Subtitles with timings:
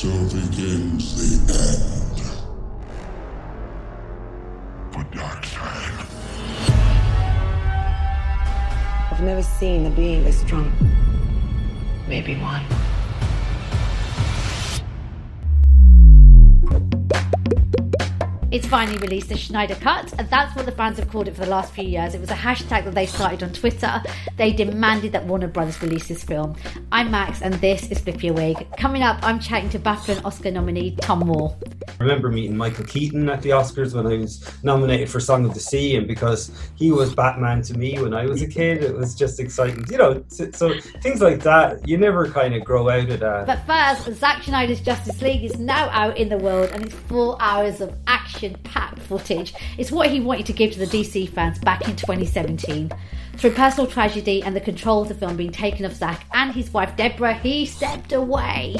[0.00, 2.20] So begins the end
[4.90, 6.06] for Darkseid.
[9.12, 10.72] I've never seen a being this strong.
[12.08, 12.64] Maybe one.
[18.52, 21.44] It's finally released, the Snyder Cut, and that's what the fans have called it for
[21.44, 22.16] the last few years.
[22.16, 24.02] It was a hashtag that they started on Twitter.
[24.38, 26.56] They demanded that Warner Brothers release this film.
[26.90, 28.66] I'm Max, and this is Flip Your Wig.
[28.76, 31.56] Coming up, I'm chatting to BAFTA and Oscar nominee Tomm Moore.
[31.86, 35.54] I remember meeting Michael Keaton at the Oscars when I was nominated for Song of
[35.54, 38.96] the Sea, and because he was Batman to me when I was a kid, it
[38.96, 39.84] was just exciting.
[39.88, 43.46] You know, so, things like that, you never kind of grow out of that.
[43.46, 47.36] But first, Zack Snyder's Justice League is now out in the world, and it's four
[47.38, 49.54] hours of action packed footage.
[49.78, 52.90] It's what he wanted to give to the DC fans back in 2017.
[53.36, 56.72] Through personal tragedy and the control of the film being taken of Zack and his
[56.72, 58.76] wife Deborah, he stepped away.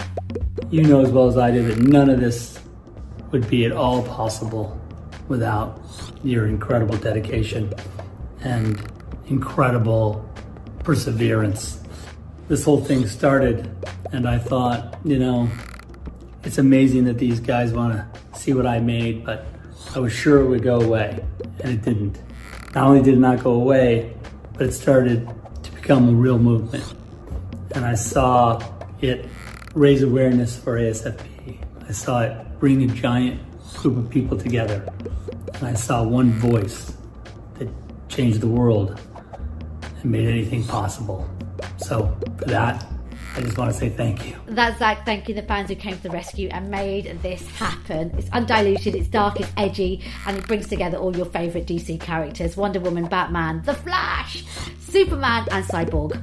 [0.71, 2.59] You know as well as I do that none of this
[3.31, 4.79] would be at all possible
[5.29, 5.81] without
[6.25, 7.73] your incredible dedication
[8.43, 8.91] and
[9.29, 10.29] incredible
[10.85, 11.81] perseverance.
[12.49, 13.71] This whole thing started,
[14.13, 15.49] and I thought, you know,
[16.45, 19.47] it's amazing that these guys want to see what I made, but
[19.95, 21.25] I was sure it would go away,
[21.61, 22.21] and it didn't.
[22.75, 24.15] Not only did it not go away,
[24.53, 25.29] but it started
[25.63, 26.95] to become a real movement.
[27.73, 28.63] And I saw
[29.01, 29.27] it
[29.75, 31.59] raise awareness for AFSP.
[31.89, 33.41] I saw it bring a giant
[33.75, 34.87] group of people together.
[35.55, 36.93] And I saw one voice
[37.59, 37.69] that
[38.09, 39.01] changed the world
[39.83, 41.29] and made anything possible.
[41.79, 42.87] So for that,
[43.37, 44.37] I just want to say thank you.
[44.47, 48.13] That's Zack thanking the fans who came to the rescue and made this happen.
[48.19, 52.57] It's undiluted, it's dark, it's edgy, and it brings together all your favourite DC characters
[52.57, 54.45] Wonder Woman, Batman, The Flash,
[54.81, 56.21] Superman, and Cyborg.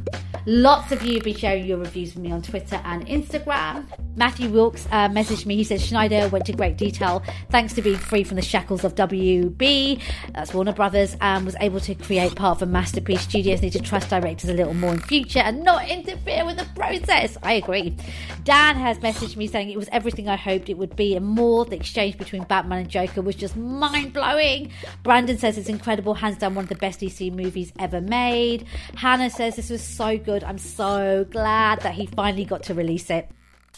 [0.49, 3.85] Lots of you have been sharing your reviews with me on Twitter and Instagram.
[4.15, 5.57] Matthew Wilkes uh, messaged me.
[5.57, 8.95] He says Snyder went to great detail thanks to being free from the shackles of
[8.95, 10.01] WB,
[10.33, 13.23] that's Warner Brothers, and was able to create part of a masterpiece.
[13.23, 16.65] Studios need to trust directors a little more in future and not interfere with the
[16.75, 17.37] process.
[17.43, 17.97] I agree.
[18.45, 21.65] Dan has messaged me saying it was everything I hoped it would be and more.
[21.65, 24.71] The exchange between Batman and Joker was just mind blowing.
[25.03, 28.65] Brandon says it's incredible, hands down one of the best DC movies ever made.
[28.95, 30.36] Hannah says this was so good.
[30.43, 33.29] I'm so glad that he finally got to release it.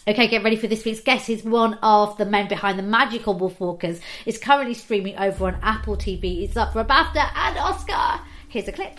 [0.08, 1.28] Okay, get ready for this week's guest.
[1.28, 4.00] He's one of the men behind the magical Wolfwalkers.
[4.26, 6.44] It's currently streaming over on Apple TV.
[6.44, 8.24] It's up for a BAFTA and Oscar.
[8.48, 8.98] Here's a clip.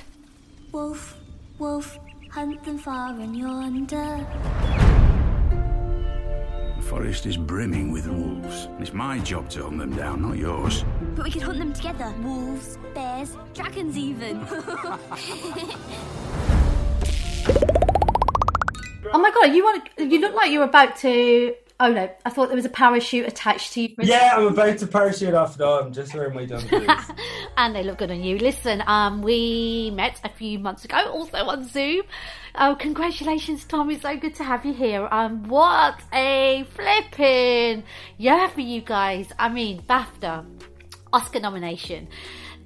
[0.73, 1.17] Wolf,
[1.59, 1.99] wolf,
[2.31, 4.25] hunt them far and yonder.
[6.77, 8.69] The forest is brimming with wolves.
[8.79, 10.85] It's my job to hunt them down, not yours.
[11.17, 12.15] But we could hunt them together.
[12.23, 14.47] Wolves, bears, dragons even.
[19.13, 22.29] Oh my god, you want to, you look like you're about to Oh no, I
[22.29, 23.95] thought there was a parachute attached to you.
[24.01, 25.81] Yeah, I'm about to parachute off now.
[25.81, 26.91] I'm just wearing my dungarees.
[27.57, 28.37] and they look good on you.
[28.37, 32.03] Listen, um, we met a few months ago, also on Zoom.
[32.55, 33.91] Oh, congratulations, Tomm!
[33.91, 35.09] It's so good to have you here.
[35.11, 37.85] Um, what a flipping
[38.19, 39.33] yeah for you guys.
[39.39, 40.45] I mean, BAFTA,
[41.15, 42.09] Oscar nomination.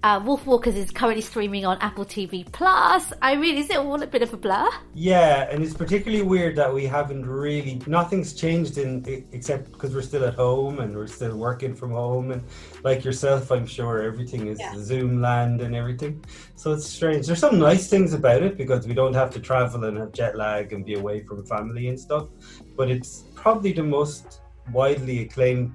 [0.05, 3.11] Uh, Wolfwalkers is currently streaming on Apple TV Plus.
[3.23, 4.69] I mean, is it all a bit of a blur?
[4.93, 10.03] Yeah, and it's particularly weird that we haven't really nothing's changed in except because we're
[10.03, 12.43] still at home and we're still working from home and
[12.83, 14.75] like yourself, I'm sure everything is yeah.
[14.77, 16.23] Zoom land and everything.
[16.55, 17.27] So it's strange.
[17.27, 20.37] There's some nice things about it because we don't have to travel and have jet
[20.37, 22.29] lag and be away from family and stuff.
[22.77, 25.75] But it's probably the most widely acclaimed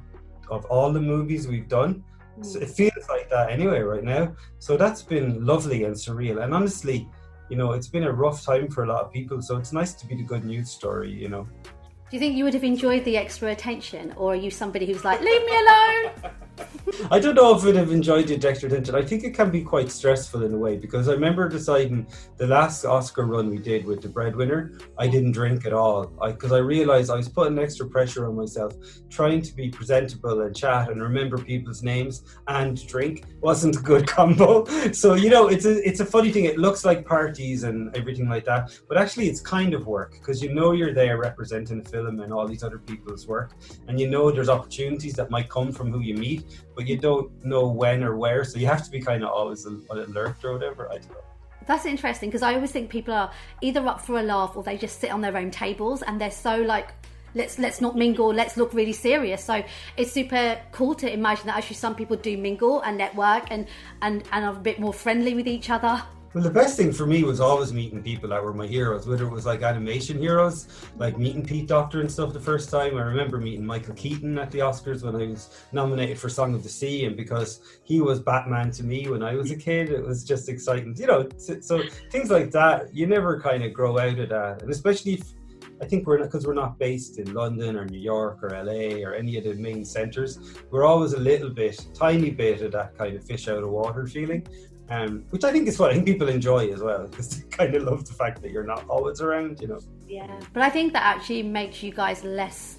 [0.51, 2.03] of all the movies we've done
[2.39, 2.43] Hmm.
[2.43, 4.33] so it feels like that anyway right now.
[4.59, 6.43] So that's been lovely and surreal.
[6.43, 7.07] And honestly,
[7.49, 9.41] you know, it's been a rough time for a lot of people.
[9.41, 11.47] So it's nice to be the good news story, you know.
[11.63, 15.05] Do you think you would have enjoyed the extra attention, or are you somebody who's
[15.05, 16.33] like, leave me alone?
[17.11, 18.95] I don't know if I'd have enjoyed the extra attention.
[18.95, 22.47] I think it can be quite stressful in a way because I remember deciding the
[22.47, 26.57] last Oscar run we did with the breadwinner, I didn't drink at all because I,
[26.57, 28.73] I, realized I was putting extra pressure on myself,
[29.09, 34.07] trying to be presentable and chat and remember people's names and drink wasn't a good
[34.17, 34.65] combo.
[34.91, 36.45] So you know, it's a it's a funny thing.
[36.45, 40.41] It looks like parties and everything like that, but actually it's kind of work because
[40.41, 43.53] you know you're there representing a film and all these other people's work,
[43.87, 46.43] and you know there's opportunities that might come from who you meet
[46.75, 48.43] but you don't know when or where.
[48.43, 50.89] So you have to be kind of always alert or whatever.
[50.89, 51.17] I don't know.
[51.65, 53.31] That's interesting because I always think people are
[53.61, 56.31] either up for a laugh or they just sit on their own tables and they're
[56.31, 56.93] so like
[57.35, 59.63] let's let's not mingle let's look really serious so
[59.95, 63.67] it's super cool to imagine that actually some people do mingle and network and
[64.01, 66.01] and and are a bit more friendly with each other
[66.33, 69.25] Well, the best thing for me was always meeting people that were my heroes, whether
[69.25, 72.97] it was like animation heroes, like meeting Pete Docter and stuff the first time.
[72.97, 76.61] I remember meeting Michael Keaton at the Oscars when I was nominated for Song of
[76.61, 80.05] the Sea, and because he was Batman to me when I was a kid, it
[80.05, 80.95] was just exciting.
[80.99, 81.81] You know, so,
[82.11, 85.33] things like that, you never kind of grow out of that, and especially if
[85.81, 89.13] I think we're because we're not based in London or New York or LA or
[89.13, 90.39] any of the main centres.
[90.71, 94.05] We're always a little bit, tiny bit of that kind of fish out of water
[94.05, 94.45] feeling,
[94.89, 97.75] um, which I think is what I think people enjoy as well because they kind
[97.75, 99.79] of love the fact that you're not always around, you know.
[100.07, 102.77] Yeah, but I think that actually makes you guys less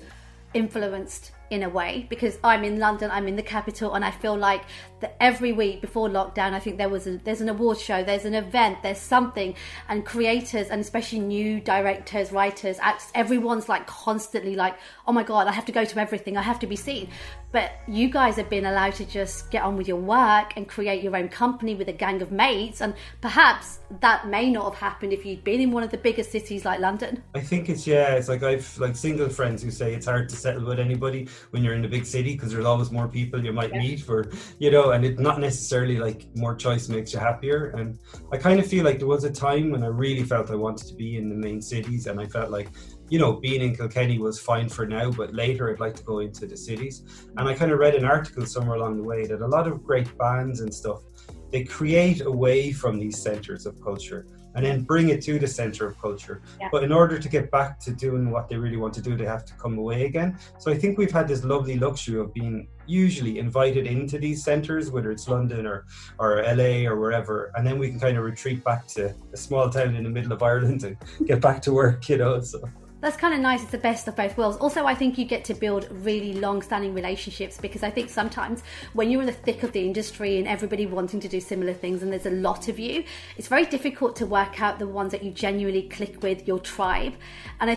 [0.55, 4.37] influenced in a way because I'm in London, I'm in the capital, and I feel
[4.37, 4.62] like
[5.00, 8.25] that every week before lockdown, I think there was a, there's an award show, there's
[8.25, 9.55] an event, there's something,
[9.88, 14.76] and creators and especially new directors, writers, actors, everyone's like constantly like,
[15.06, 17.08] oh my god, I have to go to everything, I have to be seen.
[17.52, 21.02] But you guys have been allowed to just get on with your work and create
[21.02, 25.12] your own company with a gang of mates, and perhaps that may not have happened
[25.12, 27.25] if you'd been in one of the bigger cities like London.
[27.35, 30.37] I think it's yeah, it's like I've like single friends who say it's hard to
[30.37, 33.52] settle with anybody when you're in a big city because there's always more people you
[33.52, 34.31] might meet for
[34.61, 37.71] you know, and it's not necessarily like more choice makes you happier.
[37.77, 37.99] And
[38.33, 40.87] I kind of feel like there was a time when I really felt I wanted
[40.89, 42.69] to be in the main cities, and I felt like
[43.11, 46.21] you know, being in Kilkenny was fine for now, but later I'd like to go
[46.21, 47.03] into the cities.
[47.37, 49.83] And I kind of read an article somewhere along the way that a lot of
[49.83, 51.03] great bands and stuff,
[51.51, 55.87] they create away from these centres of culture and then bring it to the centre
[55.87, 56.43] of culture.
[56.61, 56.69] Yeah.
[56.71, 59.25] But in order to get back to doing what they really want to do, they
[59.25, 60.39] have to come away again.
[60.59, 64.91] So I think we've had this lovely luxury of being usually invited into these centres,
[64.91, 65.87] whether it's London or,
[66.19, 69.71] or LA or wherever, and then we can kind of retreat back to a small
[69.71, 70.97] town in the middle of Ireland and
[71.27, 72.41] get back to work, you know.
[72.41, 72.61] So
[73.01, 73.63] That's kind of nice.
[73.63, 74.59] It's the best of both worlds.
[74.59, 78.63] Also, I think you get to build really long standing relationships because I think sometimes
[78.93, 82.03] when you're in the thick of the industry and everybody wanting to do similar things
[82.03, 83.05] and there's a lot of you,
[83.37, 87.15] it's very difficult to work out the ones that you genuinely click with, your tribe.
[87.61, 87.77] And I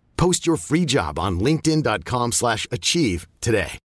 [0.21, 3.79] Post your free job on linkedin.com/achieve slash achieve today.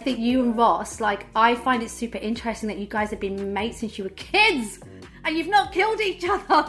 [0.00, 3.20] I think you and Ross, like, I find it super interesting that you guys have
[3.20, 4.80] been mates since you were kids
[5.24, 6.68] and you've not killed each other.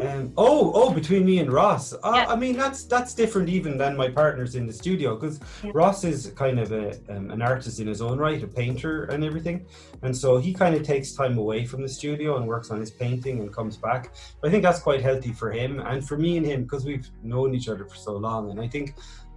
[0.00, 1.92] Um, oh, oh, between me and Ross.
[1.92, 5.40] Uh, I mean, that's that's different even than my partners in the studio because
[5.74, 9.22] Ross is kind of a, um, an artist in his own right, a painter and
[9.22, 9.66] everything,
[10.02, 12.90] and so he kind of takes time away from the studio and works on his
[12.90, 14.14] painting and comes back.
[14.40, 17.10] But I think that's quite healthy for him and for me and him because we've
[17.22, 18.94] known each other for so long, and I think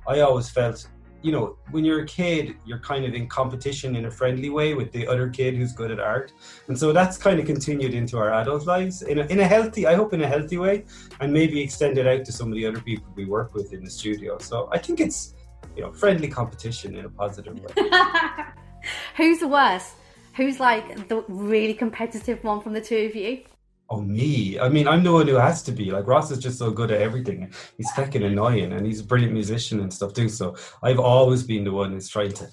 [0.08, 0.88] I always felt
[1.24, 4.74] you know, when you're a kid, you're kind of in competition in a friendly way
[4.74, 6.34] with the other kid who's good at art.
[6.68, 9.88] And so that's kind of continued into our adult lives in a, in a healthy,
[9.88, 10.84] I hope in a healthy way,
[11.22, 13.90] and maybe extended out to some of the other people we work with in the
[13.90, 14.38] studio.
[14.40, 15.34] So I think it's,
[15.78, 17.90] you know, friendly competition in a positive way.
[19.16, 19.94] Who's the worst?
[20.36, 23.44] Who's like the really competitive one from the two of you?
[23.90, 24.58] Oh, me.
[24.60, 25.92] I mean, I'm the one who has to be.
[25.92, 27.54] Like, Ross is just so good at everything.
[27.78, 30.30] He's fucking annoying and he's a brilliant musician and stuff too.
[30.30, 32.48] So I've always been the one who's trying to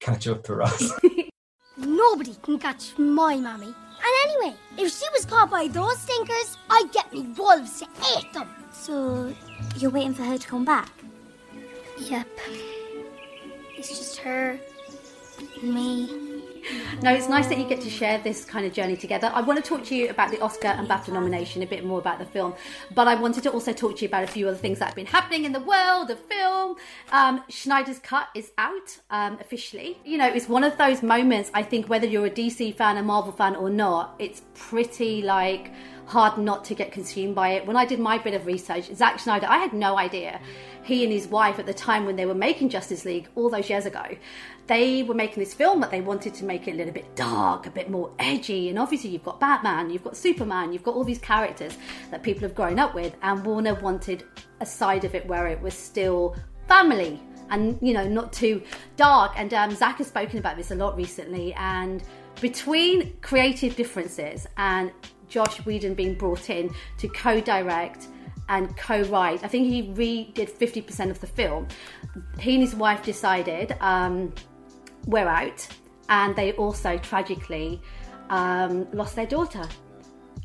[0.00, 0.92] catch up to Ross.
[1.76, 3.66] Nobody can catch my mammy.
[4.04, 8.32] And anyway, if she was caught by those stinkers, I'd get me wolves to eat
[8.32, 8.48] them.
[8.72, 9.32] So,
[9.76, 10.90] you're waiting for her to come back?
[11.98, 12.28] Yep.
[13.76, 14.58] It's just her
[15.62, 16.33] and me.
[17.02, 19.30] No, it's nice that you get to share this kind of journey together.
[19.34, 21.98] I want to talk to you about the Oscar and BAFTA nomination, a bit more
[21.98, 22.54] about the film,
[22.94, 24.94] but I wanted to also talk to you about a few other things that have
[24.94, 26.76] been happening in the world of film.
[27.12, 29.98] Um, Snyder's Cut is out um, officially.
[30.04, 33.02] You know, it's one of those moments, I think, whether you're a DC fan, a
[33.02, 35.70] Marvel fan, or not, it's pretty like
[36.06, 37.66] hard not to get consumed by it.
[37.66, 40.40] When I did my bit of research, Zack Snyder, I had no idea.
[40.84, 43.70] He and his wife at the time when they were making Justice League all those
[43.70, 44.04] years ago,
[44.66, 47.66] they were making this film that they wanted to make it a little bit dark,
[47.66, 48.68] a bit more edgy.
[48.68, 51.76] And obviously, you've got Batman, you've got Superman, you've got all these characters
[52.10, 53.16] that people have grown up with.
[53.22, 54.24] And Warner wanted
[54.60, 56.36] a side of it where it was still
[56.68, 58.62] family and you know not too
[58.96, 62.02] dark and um, zach has spoken about this a lot recently and
[62.40, 64.90] between creative differences and
[65.28, 68.08] joss whedon being brought in to co-direct
[68.48, 71.66] and co-write i think he redid 50% of the film
[72.38, 74.32] he and his wife decided um,
[75.06, 75.66] we're out
[76.08, 77.80] and they also tragically
[78.30, 79.64] um, lost their daughter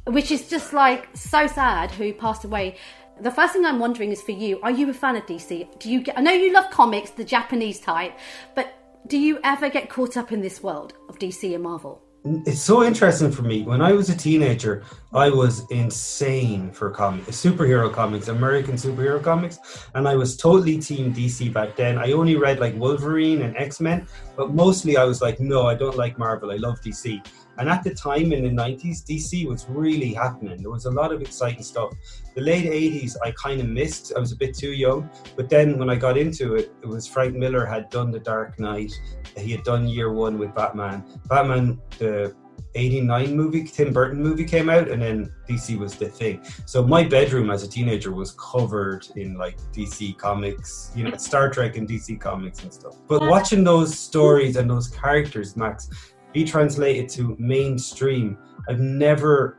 [0.05, 2.75] which is just like so sad who passed away
[3.21, 5.79] the first thing I'm wondering is for you: Are you a fan of DC?
[5.79, 6.17] Do you get?
[6.17, 8.17] I know you love comics, the Japanese type,
[8.55, 8.73] but
[9.07, 12.01] do you ever get caught up in this world of DC and Marvel?
[12.25, 13.63] It's so interesting for me.
[13.63, 14.83] When I was a teenager,
[15.13, 19.57] I was insane for comics, superhero comics, American superhero comics,
[19.95, 21.97] and I was totally team DC back then.
[21.97, 25.75] I only read like Wolverine and X Men, but mostly I was like, no, I
[25.75, 26.51] don't like Marvel.
[26.51, 27.25] I love DC.
[27.59, 30.61] And at the time in the 90s, DC was really happening.
[30.61, 31.93] There was a lot of exciting stuff.
[32.33, 34.13] The late 80s, I kind of missed.
[34.15, 35.09] I was a bit too young.
[35.35, 38.59] But then when I got into it, it was Frank Miller had done The Dark
[38.59, 38.93] Knight.
[39.37, 41.03] He had done year one with Batman.
[41.27, 42.33] Batman, the
[42.75, 46.41] 89 movie, Tim Burton movie came out, and then DC was the thing.
[46.65, 51.49] So my bedroom as a teenager was covered in like DC comics, you know, Star
[51.49, 52.95] Trek and DC comics and stuff.
[53.07, 55.89] But watching those stories and those characters, Max,
[56.33, 59.57] be translated to mainstream, I've never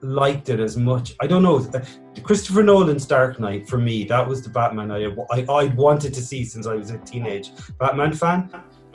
[0.00, 1.14] liked it as much.
[1.20, 1.58] I don't know.
[1.58, 1.80] Uh,
[2.22, 6.22] Christopher Nolan's Dark Knight for me, that was the Batman I I, I wanted to
[6.22, 8.50] see since I was a teenage Batman fan.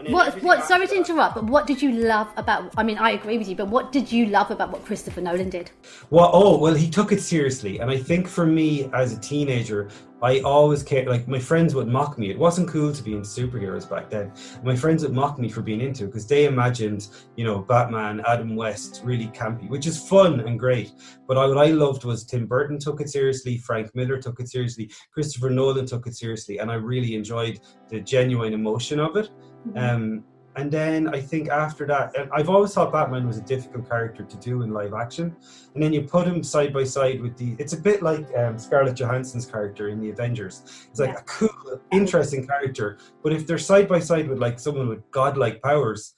[0.10, 0.42] What?
[0.42, 0.66] What?
[0.66, 2.74] Sorry to interrupt, but what did you love about?
[2.78, 5.50] I mean, I agree with you, but what did you love about what Christopher Nolan
[5.50, 5.72] did?
[6.10, 9.90] Well, oh, well, he took it seriously, and I think for me as a teenager,
[10.24, 11.08] I always cared.
[11.08, 12.30] Like my friends would mock me.
[12.30, 14.32] It wasn't cool to be into superheroes back then.
[14.64, 18.22] My friends would mock me for being into it because they imagined, you know, Batman,
[18.28, 20.92] Adam West, really campy, which is fun and great.
[21.28, 24.50] But I, what I loved was Tim Burton took it seriously, Frank Miller took it
[24.50, 29.30] seriously, Christopher Nolan took it seriously, and I really enjoyed the genuine emotion of it.
[29.76, 30.24] Um,
[30.56, 34.24] and then I think after that, and I've always thought Batman was a difficult character
[34.24, 35.36] to do in live action.
[35.74, 38.60] And then you put him side by side with the, it's a bit like um,
[38.60, 40.64] Scarlett Johansson's character in the Avengers.
[40.90, 41.20] It's like yeah.
[41.20, 42.98] a cool, interesting character.
[43.24, 46.16] But if they're side by side with like someone with godlike powers,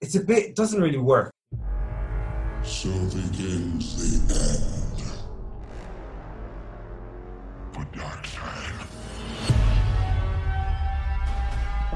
[0.00, 1.32] it's a bit, it doesn't really work.
[2.62, 5.02] So begins the end
[7.72, 8.43] for Darkseid.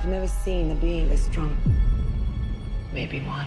[0.08, 1.56] Never seen a being this strong.
[2.92, 3.46] Maybe one.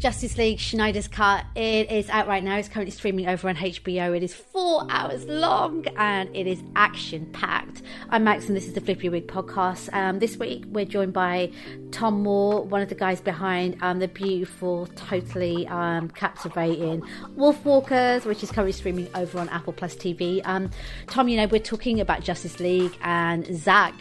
[0.00, 1.44] Justice League Snyder's Cut.
[1.54, 2.56] It is out right now.
[2.56, 4.16] It's currently streaming over on HBO.
[4.16, 7.82] It is four hours long and it is action packed.
[8.08, 9.92] I'm Max and this is the Flip Your Wig podcast.
[9.92, 11.52] Um, this week we're joined by
[11.90, 17.02] Tomm Moore, one of the guys behind um, the beautiful, totally um, captivating
[17.36, 20.40] Wolfwalkers, which is currently streaming over on Apple Plus TV.
[20.46, 20.70] Um,
[21.08, 23.94] Tomm, you know, we're talking about Justice League and Zack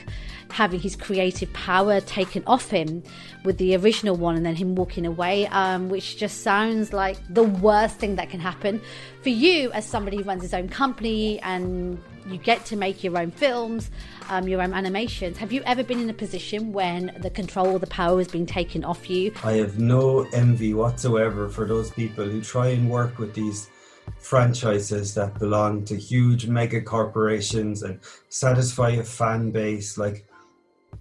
[0.50, 3.04] having his creative power taken off him
[3.44, 7.44] with the original one and then him walking away, um, which just sounds like the
[7.44, 8.82] worst thing that can happen.
[9.22, 13.18] For you, as somebody who runs his own company and you get to make your
[13.18, 13.90] own films,
[14.30, 17.88] um, your own animations, have you ever been in a position when the control, the
[17.88, 19.34] power has been taken off you?
[19.44, 23.70] I have no envy whatsoever for those people who try and work with these
[24.18, 30.26] franchises that belong to huge mega corporations and satisfy a fan base like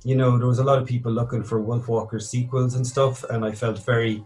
[0.04, 3.24] you know, there was a lot of people looking for Wolf Wolfwalker sequels and stuff,
[3.24, 4.24] and I felt very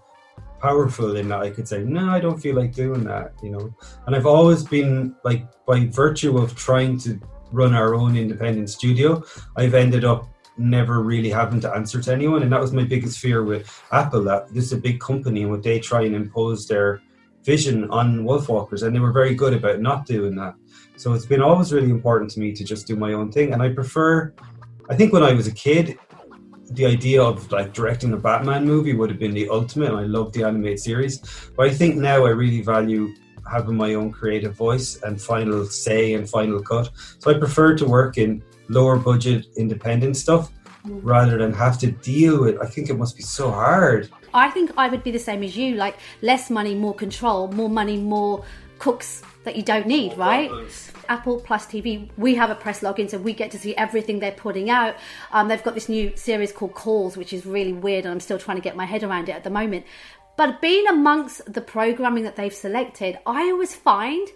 [0.60, 3.74] powerful in that I could say, no, I don't feel like doing that, you know.
[4.06, 9.22] And I've always been like, by virtue of trying to run our own independent studio,
[9.56, 13.18] I've ended up never really having to answer to anyone, and that was my biggest
[13.18, 14.22] fear with Apple.
[14.22, 17.02] That this is a big company, and would they try and impose their
[17.42, 20.54] vision on Wolfwalkers, and they were very good about not doing that.
[20.96, 23.62] So it's been always really important to me to just do my own thing, and
[23.62, 24.32] I prefer
[24.92, 25.98] I think when I was a kid,
[26.72, 29.88] the idea of like directing a Batman movie would have been the ultimate.
[29.88, 31.18] And I love the animated series,
[31.56, 33.14] but I think now I really value
[33.50, 36.90] having my own creative voice and final say and final cut.
[37.20, 40.52] So I prefer to work in lower budget independent stuff
[40.84, 41.00] mm.
[41.02, 42.60] rather than have to deal with.
[42.60, 44.10] I think it must be so hard.
[44.34, 45.76] I think I would be the same as you.
[45.76, 47.48] Like less money, more control.
[47.48, 48.44] More money, more
[48.78, 50.50] cooks that you don't need, right?
[51.08, 54.32] Apple Plus TV, we have a press login, so we get to see everything they're
[54.32, 54.94] putting out.
[55.32, 58.38] Um, they've got this new series called Calls, which is really weird, and I'm still
[58.38, 59.84] trying to get my head around it at the moment.
[60.36, 64.28] But being amongst the programming that they've selected, I always find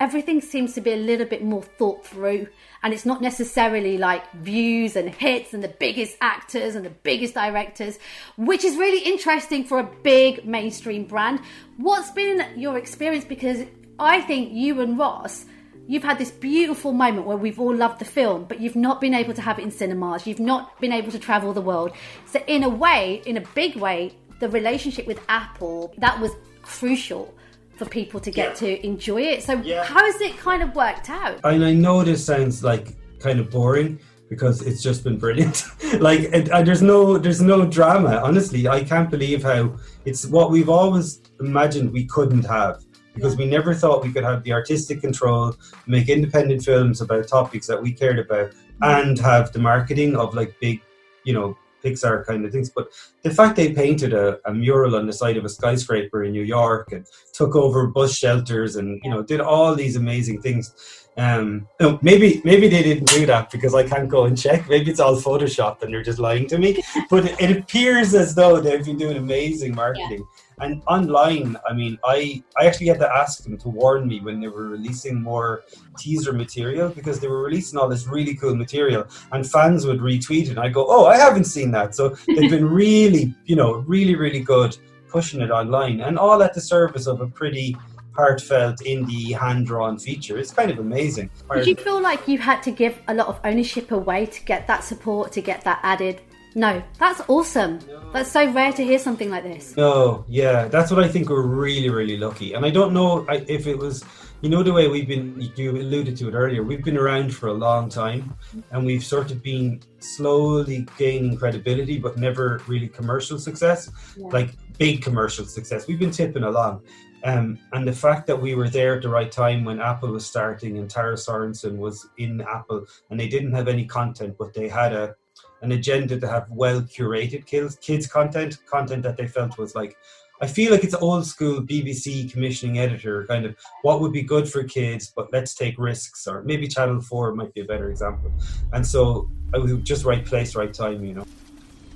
[0.00, 2.48] everything seems to be a little bit more thought through
[2.82, 7.34] and it's not necessarily like views and hits and the biggest actors and the biggest
[7.34, 7.98] directors
[8.36, 11.40] which is really interesting for a big mainstream brand
[11.76, 13.64] what's been your experience because
[13.98, 15.46] i think you and ross
[15.86, 19.14] you've had this beautiful moment where we've all loved the film but you've not been
[19.14, 21.92] able to have it in cinemas you've not been able to travel the world
[22.26, 26.32] so in a way in a big way the relationship with apple that was
[26.62, 27.34] crucial
[27.76, 28.54] for people to get yeah.
[28.54, 29.42] to enjoy it.
[29.42, 29.84] So yeah.
[29.84, 31.40] how has it kind of worked out?
[31.44, 33.98] And I know this sounds like kind of boring
[34.28, 35.64] because it's just been brilliant.
[36.00, 38.20] like it, uh, there's no there's no drama.
[38.22, 42.83] Honestly, I can't believe how it's what we've always imagined we couldn't have
[43.14, 45.56] because we never thought we could have the artistic control,
[45.86, 48.52] make independent films about topics that we cared about,
[48.82, 50.80] and have the marketing of like big,
[51.24, 52.70] you know, Pixar kind of things.
[52.70, 52.88] But
[53.22, 56.42] the fact they painted a, a, mural on the side of a skyscraper in New
[56.42, 60.72] York and took over bus shelters and you know did all these amazing things.
[61.16, 64.68] Um, no, maybe maybe they didn't do that because I can't go and check.
[64.68, 66.82] Maybe it's all photoshopped and they're just lying to me.
[67.10, 70.26] But it, it appears as though they've been doing amazing marketing.
[70.26, 70.43] Yeah.
[70.64, 74.40] And online, I mean, I, I actually had to ask them to warn me when
[74.40, 75.64] they were releasing more
[75.98, 80.44] teaser material because they were releasing all this really cool material and fans would retweet
[80.44, 80.48] it.
[80.50, 81.94] And I go, oh, I haven't seen that.
[81.94, 86.54] So they've been really, you know, really, really good pushing it online and all at
[86.54, 87.76] the service of a pretty
[88.16, 90.38] heartfelt indie hand-drawn feature.
[90.38, 91.30] It's kind of amazing.
[91.52, 94.66] Did you feel like you had to give a lot of ownership away to get
[94.66, 96.22] that support to get that added
[96.54, 97.80] no, that's awesome.
[97.88, 98.10] No.
[98.12, 99.76] That's so rare to hear something like this.
[99.76, 102.52] No, yeah, that's what I think we're really, really lucky.
[102.54, 104.04] And I don't know if it was,
[104.40, 107.48] you know, the way we've been, you alluded to it earlier, we've been around for
[107.48, 108.36] a long time
[108.70, 114.28] and we've sort of been slowly gaining credibility, but never really commercial success, yeah.
[114.28, 115.88] like big commercial success.
[115.88, 116.82] We've been tipping along.
[117.24, 120.26] Um, and the fact that we were there at the right time when Apple was
[120.26, 124.68] starting and Tara Sorensen was in Apple and they didn't have any content, but they
[124.68, 125.16] had a
[125.64, 129.96] an agenda to have well curated kids kids content, content that they felt was like
[130.40, 134.48] I feel like it's old school BBC commissioning editor kind of what would be good
[134.48, 138.32] for kids, but let's take risks, or maybe Channel 4 might be a better example.
[138.72, 141.26] And so I would just right place, right time, you know.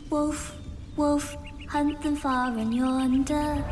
[0.09, 0.57] Wolf,
[0.97, 1.37] wolf,
[1.69, 3.65] hunt them far and yonder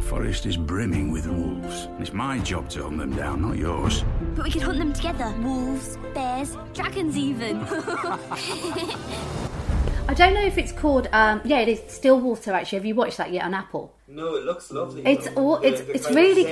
[0.00, 1.88] forest is brimming with wolves.
[1.98, 4.04] It's my job to hunt them down, not yours.
[4.34, 5.32] But we could hunt them together.
[5.40, 7.60] Wolves, bears, dragons even.
[10.10, 11.08] I don't know if it's called.
[11.12, 12.52] Um, yeah, it is Stillwater.
[12.52, 13.94] Actually, have you watched that yet on Apple?
[14.08, 15.06] No, it looks lovely.
[15.06, 15.58] It's all.
[15.58, 16.44] It's the, it's really.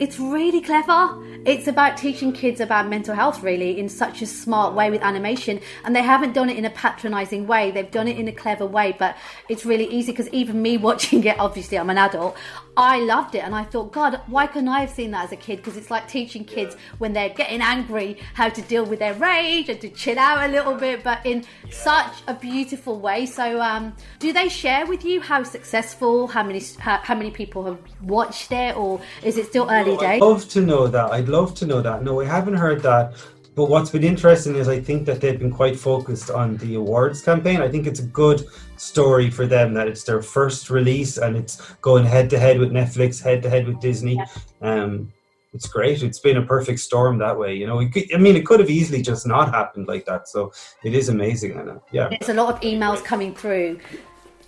[0.00, 1.22] It's really clever.
[1.44, 5.60] It's about teaching kids about mental health, really, in such a smart way with animation,
[5.84, 7.72] and they haven't done it in a patronising way.
[7.72, 9.18] They've done it in a clever way, but
[9.50, 12.38] it's really easy because even me watching it, obviously, I'm an adult.
[12.76, 15.36] I loved it, and I thought, God, why couldn't I have seen that as a
[15.36, 15.56] kid?
[15.56, 19.68] Because it's like teaching kids when they're getting angry how to deal with their rage
[19.68, 23.26] and to chill out a little bit, but in such a beautiful way.
[23.26, 27.64] So, um, do they share with you how successful, how many, how, how many people
[27.64, 30.20] have watched it, or is it still early days?
[30.20, 31.12] I'd love to know that.
[31.12, 32.02] I'd love to know that.
[32.02, 33.14] No, we haven't heard that.
[33.54, 37.22] But what's been interesting is I think that they've been quite focused on the awards
[37.22, 37.60] campaign.
[37.60, 38.44] I think it's a good
[38.76, 42.72] story for them that it's their first release and it's going head to head with
[42.72, 44.16] Netflix, head to head with Disney.
[44.16, 44.26] Yeah.
[44.60, 45.12] Um,
[45.52, 46.02] it's great.
[46.02, 47.54] It's been a perfect storm that way.
[47.54, 50.26] You know, could, I mean, it could have easily just not happened like that.
[50.28, 51.56] So it is amazing.
[51.56, 53.78] And yeah, there's a lot of emails coming through.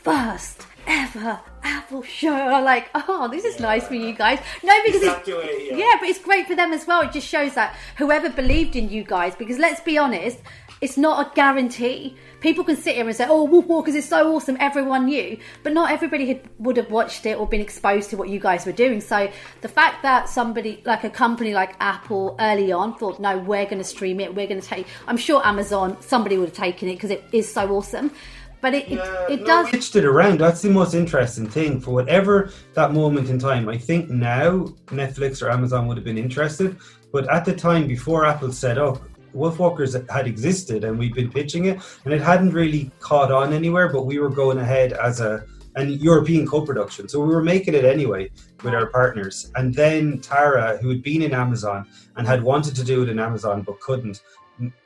[0.03, 2.33] First ever Apple show.
[2.33, 4.39] I'm like, oh, this is nice for you guys.
[4.63, 5.77] No, because it's, it, yeah.
[5.77, 7.03] yeah, but it's great for them as well.
[7.03, 10.39] It just shows that whoever believed in you guys, because let's be honest,
[10.81, 12.17] it's not a guarantee.
[12.41, 15.73] People can sit here and say, "Oh, Wolf Walkers is so awesome." Everyone knew, but
[15.73, 18.73] not everybody had, would have watched it or been exposed to what you guys were
[18.73, 19.01] doing.
[19.01, 19.31] So
[19.63, 23.79] the fact that somebody like a company like Apple early on thought, "No, we're going
[23.79, 24.35] to stream it.
[24.35, 27.51] We're going to take," I'm sure Amazon somebody would have taken it because it is
[27.51, 28.11] so awesome.
[28.61, 29.71] But it, yeah, it, it no, does.
[29.71, 30.41] Pitched it around.
[30.41, 31.81] That's the most interesting thing.
[31.81, 36.19] For whatever that moment in time, I think now Netflix or Amazon would have been
[36.19, 36.77] interested.
[37.13, 39.03] But at the time, before Apple set up,
[39.35, 43.89] Wolfwalkers had existed and we'd been pitching it, and it hadn't really caught on anywhere.
[43.91, 45.45] But we were going ahead as a
[45.77, 48.31] an European co-production, so we were making it anyway
[48.65, 49.53] with our partners.
[49.57, 53.19] And then Tara, who had been in Amazon and had wanted to do it in
[53.19, 54.23] Amazon but couldn't,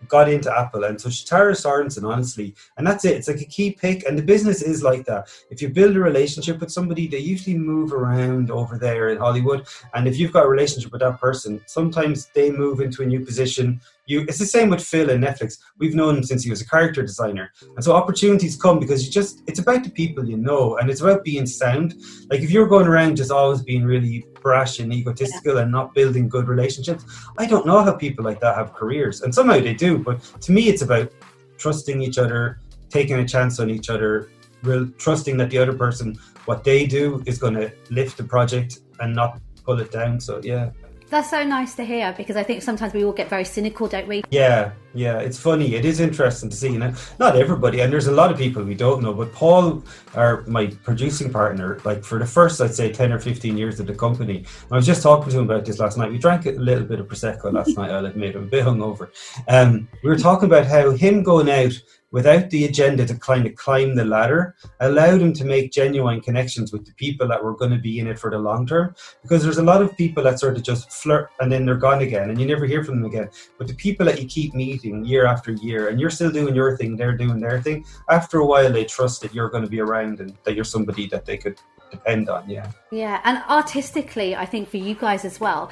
[0.08, 0.84] got into Apple.
[0.84, 3.16] And so Tara Sorensen, honestly, and that's it.
[3.16, 5.28] It's like a key pick, and the business is like that.
[5.50, 9.66] If you build a relationship with somebody, they usually move around over there in Hollywood.
[9.94, 13.24] And if you've got a relationship with that person, sometimes they move into a new
[13.24, 13.80] position.
[14.10, 15.56] You, it's the same with Phil and Netflix.
[15.78, 19.12] We've known him since he was a character designer, and so opportunities come because you
[19.12, 21.94] just it's about the people you know, and it's about being sound.
[22.28, 26.28] Like if you're going around just always being really brash and egotistical and not building
[26.28, 27.04] good relationships,
[27.38, 29.98] I don't know how people like that have careers, and somehow they do.
[29.98, 31.12] But to me, it's about
[31.56, 34.32] trusting each other, taking a chance on each other,
[34.64, 38.80] real, trusting that the other person, what they do, is going to lift the project
[38.98, 40.18] and not pull it down.
[40.18, 40.70] So yeah.
[41.10, 44.06] That's so nice to hear because I think sometimes we all get very cynical, don't
[44.06, 44.22] we?
[44.30, 45.74] Yeah, yeah, it's funny.
[45.74, 46.70] It is interesting to see.
[46.70, 49.12] You know, not everybody, and there's a lot of people we don't know.
[49.12, 49.82] But Paul,
[50.14, 53.88] our my producing partner, like for the first, I'd say ten or fifteen years of
[53.88, 56.12] the company, I was just talking to him about this last night.
[56.12, 57.90] We drank a little bit of prosecco last night.
[57.90, 59.08] I'll admit, I'm a bit hungover.
[59.48, 61.72] Um, we were talking about how him going out
[62.12, 66.72] without the agenda to kind of climb the ladder allowed him to make genuine connections
[66.72, 68.94] with the people that were going to be in it for the long term.
[69.22, 72.02] Because there's a lot of people that sort of just flirt and then they're gone
[72.02, 73.28] again and you never hear from them again.
[73.58, 76.76] But the people that you keep meeting year after year and you're still doing your
[76.76, 79.80] thing they're doing their thing after a while they trust that you're going to be
[79.80, 82.70] around and that you're somebody that they could depend on yeah.
[82.90, 85.70] Yeah and artistically i think for you guys as well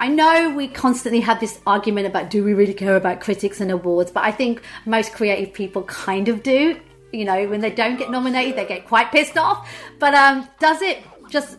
[0.00, 3.70] I know we constantly have this argument about do we really care about critics and
[3.70, 6.80] awards, but I think most creative people kind of do.
[7.12, 9.68] You know, when they don't get nominated, they get quite pissed off.
[9.98, 11.58] But um, does it just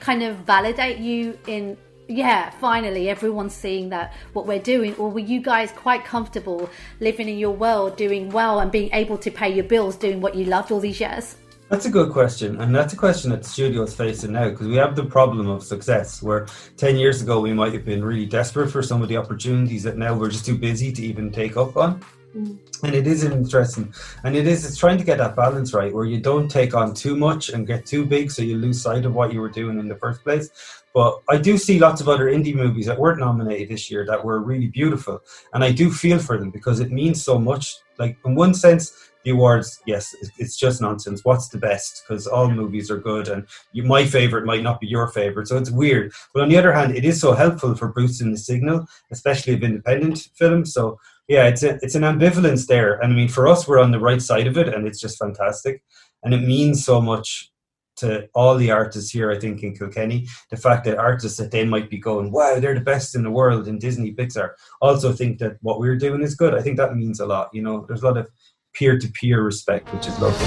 [0.00, 1.76] kind of validate you in
[2.08, 6.68] yeah, finally everyone's seeing that what we're doing, or were you guys quite comfortable
[6.98, 10.34] living in your world, doing well, and being able to pay your bills, doing what
[10.34, 11.36] you loved all these years?
[11.68, 14.68] That's a good question, and that's a question that the studio is facing now because
[14.68, 16.22] we have the problem of success.
[16.22, 19.82] Where ten years ago we might have been really desperate for some of the opportunities
[19.82, 22.00] that now we're just too busy to even take up on.
[22.36, 22.58] Mm.
[22.84, 26.04] And it is interesting, and it is it's trying to get that balance right, where
[26.04, 29.14] you don't take on too much and get too big, so you lose sight of
[29.14, 30.50] what you were doing in the first place.
[30.94, 34.24] But I do see lots of other indie movies that weren't nominated this year that
[34.24, 35.20] were really beautiful,
[35.52, 37.78] and I do feel for them because it means so much.
[37.98, 41.24] Like in one sense, the awards, yes, it's just nonsense.
[41.24, 42.04] What's the best?
[42.06, 45.58] Because all movies are good, and you, my favorite might not be your favorite, so
[45.58, 46.12] it's weird.
[46.32, 49.64] But on the other hand, it is so helpful for boosting the signal, especially of
[49.64, 50.72] independent films.
[50.72, 53.90] So yeah, it's a, it's an ambivalence there, and I mean, for us, we're on
[53.90, 55.82] the right side of it, and it's just fantastic,
[56.22, 57.50] and it means so much
[57.96, 60.28] to all the artists here, I think, in Kilkenny.
[60.50, 63.30] The fact that artists that they might be going, wow, they're the best in the
[63.30, 66.54] world in Disney Pixar, also think that what we're doing is good.
[66.54, 67.48] I think that means a lot.
[67.52, 68.28] You know, there's a lot of
[68.76, 70.46] peer to peer respect, which is lovely.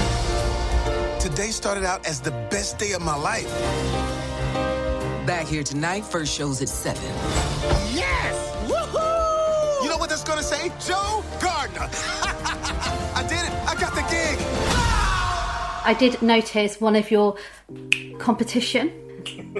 [1.18, 3.50] Today started out as the best day of my life.
[5.26, 7.02] Back here tonight, first show's at 7.
[7.92, 8.36] Yes!
[8.70, 9.82] Woohoo!
[9.82, 10.68] You know what that's gonna say?
[10.80, 11.88] Joe Gardner!
[11.90, 13.52] I did it!
[13.68, 14.38] I got the gig!
[15.82, 17.36] I did notice one of your
[18.18, 18.92] competition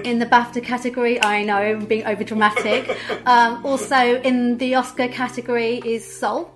[0.05, 1.21] in the BAFTA category.
[1.21, 2.97] I know I'm being over dramatic.
[3.23, 6.51] Um, also in the Oscar category is Soul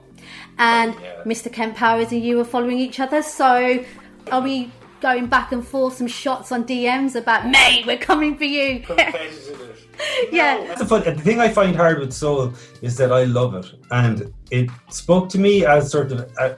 [0.58, 1.22] and yeah.
[1.26, 1.52] Mr.
[1.52, 3.22] Kemp Powers and you were following each other.
[3.22, 3.84] So
[4.32, 8.46] are we going back and forth some shots on DMs about mate, we're coming for
[8.46, 8.84] you?
[10.32, 10.58] yeah.
[10.66, 11.04] That's the fun.
[11.04, 15.30] The thing I find hard with Soul is that I love it, and it spoke
[15.30, 16.32] to me as sort of.
[16.40, 16.58] A,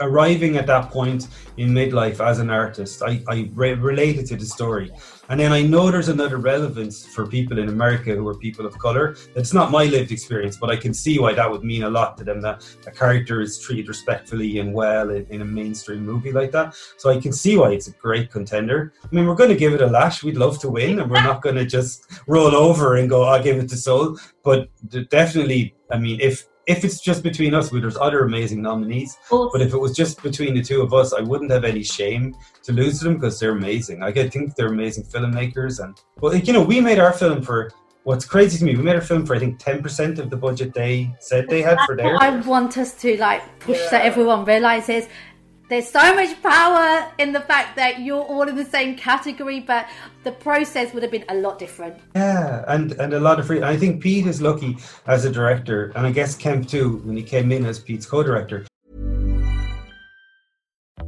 [0.00, 4.44] arriving at that point in midlife as an artist, I, I re- related to the
[4.44, 4.92] story.
[5.30, 8.78] And then I know there's another relevance for people in America who are people of
[8.78, 9.14] color.
[9.34, 12.16] It's not my lived experience, but I can see why that would mean a lot
[12.18, 16.32] to them that a character is treated respectfully and well in, in a mainstream movie
[16.32, 16.74] like that.
[16.96, 18.94] So I can see why it's a great contender.
[19.04, 20.22] I mean, we're going to give it a lash.
[20.22, 23.42] We'd love to win, and we're not going to just roll over and go, I'll
[23.42, 24.18] give it to Soul.
[24.42, 24.70] But
[25.10, 29.16] definitely, I mean, if if it's just between us, there's other amazing nominees.
[29.30, 32.36] But if it was just between the two of us, I wouldn't have any shame
[32.62, 34.00] to lose to them because they're amazing.
[34.00, 35.82] Like, I think they're amazing filmmakers.
[35.82, 37.70] And well, you know, we made our film for.
[38.04, 40.36] What's crazy to me, we made our film for I think ten percent of the
[40.36, 42.18] budget they said they had for theirs.
[42.22, 43.90] I want us to like push yeah.
[43.90, 45.08] that everyone realizes
[45.68, 49.86] there's so much power in the fact that you're all in the same category, but
[50.24, 51.96] the process would have been a lot different.
[52.14, 53.62] Yeah, and and a lot of free.
[53.62, 54.76] I think Pete is lucky
[55.06, 58.67] as a director, and I guess Kemp too when he came in as Pete's co-director.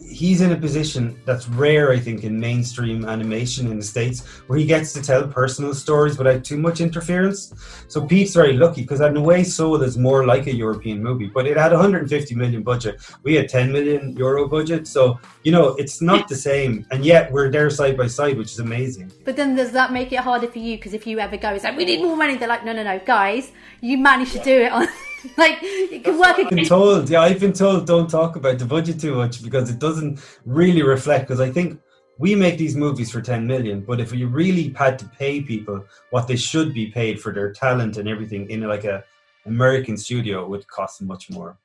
[0.00, 4.58] he's in a position that's rare, I think, in mainstream animation in the States, where
[4.58, 7.52] he gets to tell personal stories without too much interference.
[7.88, 11.26] So Pete's very lucky because in a way Soul is more like a European movie,
[11.26, 13.00] but it had 150 million budget.
[13.22, 14.86] We had 10 million euro budget.
[14.86, 16.86] So, you know, it's not the same.
[16.90, 19.12] And yet we're there side by side, which is amazing.
[19.24, 20.76] But then does that make it harder for you?
[20.76, 22.36] Because if you ever go, it's like, we need more money.
[22.36, 24.88] They're like, no, no, no, guys, you managed to do it on.
[25.36, 26.38] like it can work.
[26.38, 29.70] I've been told, yeah, I've been told don't talk about the budget too much because
[29.70, 31.26] it doesn't really reflect.
[31.26, 31.80] Because I think
[32.18, 35.84] we make these movies for 10 million, but if we really had to pay people
[36.10, 39.04] what they should be paid for their talent and everything in like a
[39.46, 41.56] American studio, it would cost much more.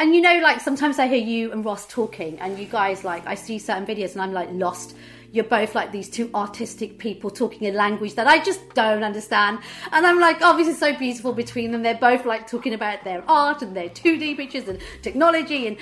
[0.00, 3.26] And you know, like sometimes I hear you and Ross talking, and you guys like
[3.26, 4.94] I see certain videos and I'm like lost
[5.32, 9.58] you're both like these two artistic people talking a language that I just don't understand.
[9.92, 11.82] And I'm like, oh, this is so beautiful between them.
[11.82, 15.76] They're both like talking about their art and their 2D pictures and technology and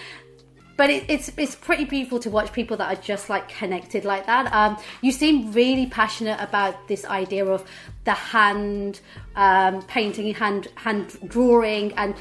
[0.77, 4.27] but it, it's it's pretty beautiful to watch people that are just like connected like
[4.27, 4.53] that.
[4.53, 7.69] Um, you seem really passionate about this idea of
[8.05, 9.01] the hand
[9.35, 12.15] um, painting, hand hand drawing, and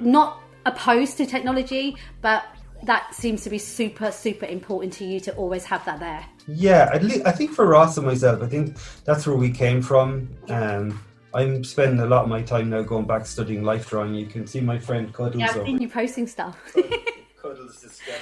[0.00, 2.44] not opposed to technology, but
[2.84, 6.24] that seems to be super super important to you to always have that there.
[6.48, 9.80] Yeah, at least, I think for Ross and myself, I think that's where we came
[9.82, 10.28] from.
[10.48, 11.00] Um,
[11.34, 14.14] I'm spending a lot of my time now going back studying life drawing.
[14.14, 15.40] You can see my friend Cuddles.
[15.40, 16.58] Yeah, I've seen you posting stuff.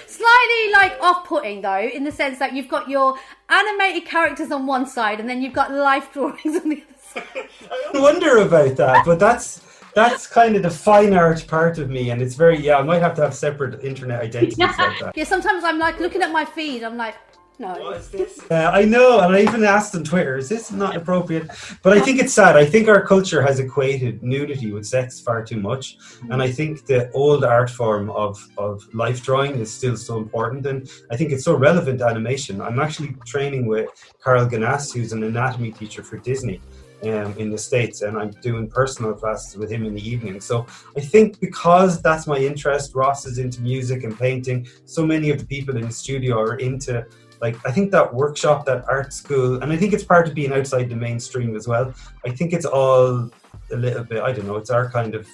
[0.07, 3.16] Slightly like off-putting though, in the sense that you've got your
[3.48, 7.48] animated characters on one side, and then you've got life drawings on the other side.
[7.94, 9.62] I wonder about that, but that's
[9.94, 12.79] that's kind of the fine art part of me, and it's very yeah.
[12.79, 15.16] I might have to have separate internet identities like that.
[15.16, 16.83] Yeah, sometimes I'm like looking at my feed.
[16.83, 17.16] I'm like,
[17.61, 17.75] no.
[17.79, 18.51] What is this?
[18.51, 21.51] Uh, I know, and I even asked on Twitter, is this not appropriate?
[21.83, 22.57] But I think it's sad.
[22.57, 25.99] I think our culture has equated nudity with sex far too much.
[26.31, 30.66] And I think the old art form of, of life drawing is still so important.
[30.66, 32.62] And I think it's so relevant to animation.
[32.62, 33.88] I'm actually training with
[34.23, 36.61] Karl Gnass, who's an anatomy teacher for Disney.
[37.03, 40.38] Um, in the States, and I'm doing personal classes with him in the evening.
[40.38, 40.66] So
[40.99, 45.38] I think because that's my interest, Ross is into music and painting, so many of
[45.38, 47.07] the people in the studio are into
[47.40, 50.53] like I think that workshop, that art school, and I think it's part of being
[50.53, 51.92] outside the mainstream as well.
[52.24, 53.31] I think it's all
[53.72, 54.22] a little bit.
[54.22, 54.57] I don't know.
[54.57, 55.26] It's our kind of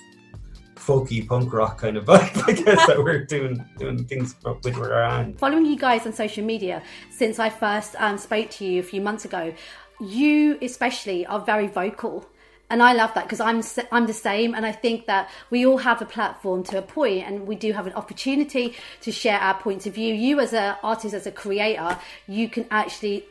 [0.76, 5.08] folky punk rock kind of vibe, I guess, that we're doing doing things with our
[5.08, 5.38] hand.
[5.38, 9.00] Following you guys on social media since I first um, spoke to you a few
[9.00, 9.52] months ago,
[10.00, 12.26] you especially are very vocal
[12.70, 15.78] and I love that because I'm I'm the same, and I think that we all
[15.78, 19.54] have a platform to a point, and we do have an opportunity to share our
[19.54, 20.12] points of view.
[20.14, 23.26] You, as an artist, as a creator, you can actually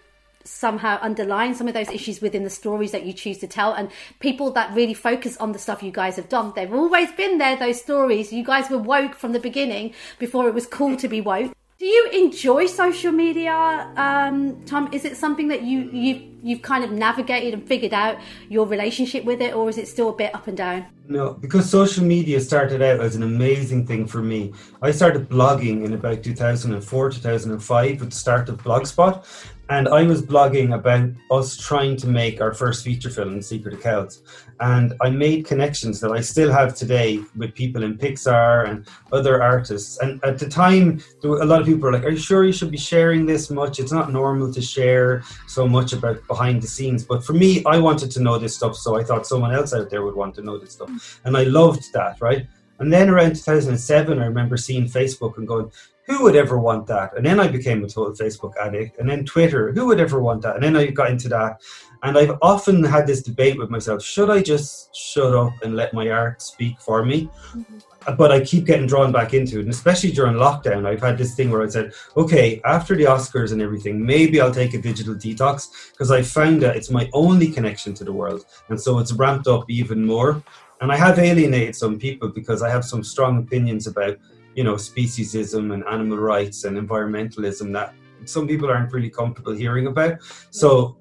[0.46, 3.74] somehow underline some of those issues within the stories that you choose to tell.
[3.74, 7.40] And people that really focus on the stuff you guys have done they've always been
[7.40, 8.32] there those stories.
[8.32, 11.86] You guys were woke from the beginning before it was cool to be woke do
[11.86, 13.52] you enjoy social media,
[13.98, 14.94] um, Tomm?
[14.94, 18.18] Is it something that you you you've kind of navigated and figured out
[18.50, 20.86] your relationship with it, or is it still a bit up and down?
[21.08, 24.54] No, because social media started out as an amazing thing for me.
[24.82, 29.26] I started blogging in about 2004, 2005 with the start of Blogspot,
[29.70, 34.22] and I was blogging about us trying to make our first feature film, Secret of.
[34.60, 39.44] And I made connections that I still have today with people in Pixar and other
[39.44, 39.98] artists.
[40.00, 42.72] And at the time, a lot of people were like, Are you sure you should
[42.72, 43.80] be sharing this much?
[43.80, 47.04] It's not normal to share so much about behind the scenes.
[47.04, 49.90] But for me, I wanted to know this stuff, so I thought someone else out
[49.90, 51.20] there would want to know this stuff.
[51.26, 52.48] And I loved that, right?
[52.80, 55.72] And then around 2007, I remember seeing Facebook and going,
[56.08, 57.16] who would ever want that?
[57.18, 59.00] And then I became a total Facebook addict.
[59.00, 60.56] And then Twitter, who would ever want that?
[60.56, 61.62] And then I got into that.
[62.06, 65.92] And I've often had this debate with myself should I just shut up and let
[65.92, 67.30] my art speak for me?
[67.54, 68.16] Mm-hmm.
[68.16, 69.64] But I keep getting drawn back into it.
[69.64, 73.52] And especially during lockdown, I've had this thing where I said, okay, after the Oscars
[73.52, 77.48] and everything, maybe I'll take a digital detox because I found that it's my only
[77.48, 78.46] connection to the world.
[78.70, 80.44] And so it's ramped up even more.
[80.82, 84.18] And I have alienated some people because I have some strong opinions about
[84.54, 87.94] you know speciesism and animal rights and environmentalism that
[88.26, 90.18] some people aren't really comfortable hearing about
[90.50, 90.98] so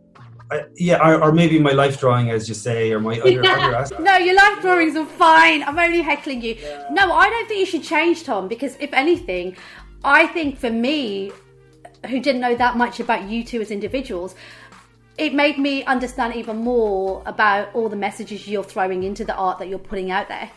[0.51, 4.03] I, yeah, or, or, maybe my life drawing, as you say, or my other, other
[4.03, 5.63] No, your life drawings are fine.
[5.63, 6.57] I'm only heckling you.
[6.61, 6.87] Yeah.
[6.91, 9.57] No, I don't think you should change, Tomm, because if anything,
[10.05, 11.33] I think for me,
[12.09, 14.35] who didn't know that much about you two as individuals,
[15.17, 19.59] it made me understand even more about all the messages you're throwing into the art
[19.61, 20.51] that you're putting out there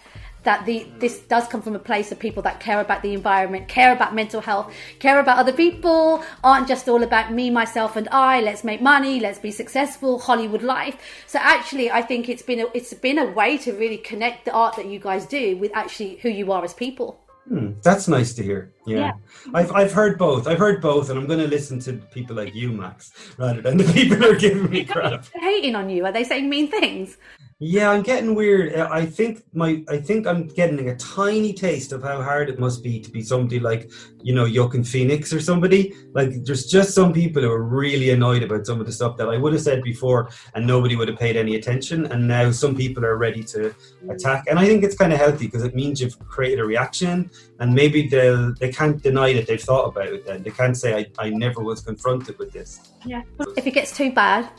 [0.44, 3.68] that the this does come from a place of people that care about the environment,
[3.68, 8.08] care about mental health, care about other people, aren't just all about me, myself, and
[8.12, 8.42] I.
[8.42, 10.98] Let's make money, let's be successful, Hollywood life.
[11.28, 14.52] So actually, I think it's been a, it's been a way to really connect the
[14.52, 17.20] art that you guys do with actually who you are as people.
[17.48, 18.74] Hmm, that's nice to hear.
[18.86, 18.98] Yeah.
[18.98, 19.12] yeah.
[19.54, 20.48] I've I've heard both.
[20.48, 23.78] I've heard both, and I'm going to listen to people like you, Max, rather than
[23.78, 25.26] the people who are giving me crap.
[25.34, 26.06] Hating on you?
[26.06, 27.18] Are they saying mean things?
[27.60, 28.76] Yeah, I'm getting weird.
[28.76, 32.60] Uh, I think my I think I'm getting a tiny taste of how hard it
[32.60, 33.92] must be to be somebody like,
[34.22, 35.96] you know, Joaquin Phoenix or somebody.
[36.14, 39.28] Like there's just some people who are really annoyed about some of the stuff that
[39.28, 42.06] I would have said before and nobody would have paid any attention.
[42.06, 43.74] And now some people are ready to
[44.08, 44.44] attack.
[44.48, 47.74] And I think it's kind of healthy because it means you've created a reaction and
[47.74, 50.44] maybe they'll they can't deny that they've thought about it then.
[50.44, 52.92] They can't say I, I never was confronted with this.
[53.04, 53.24] Yeah.
[53.56, 54.52] If it gets too bad,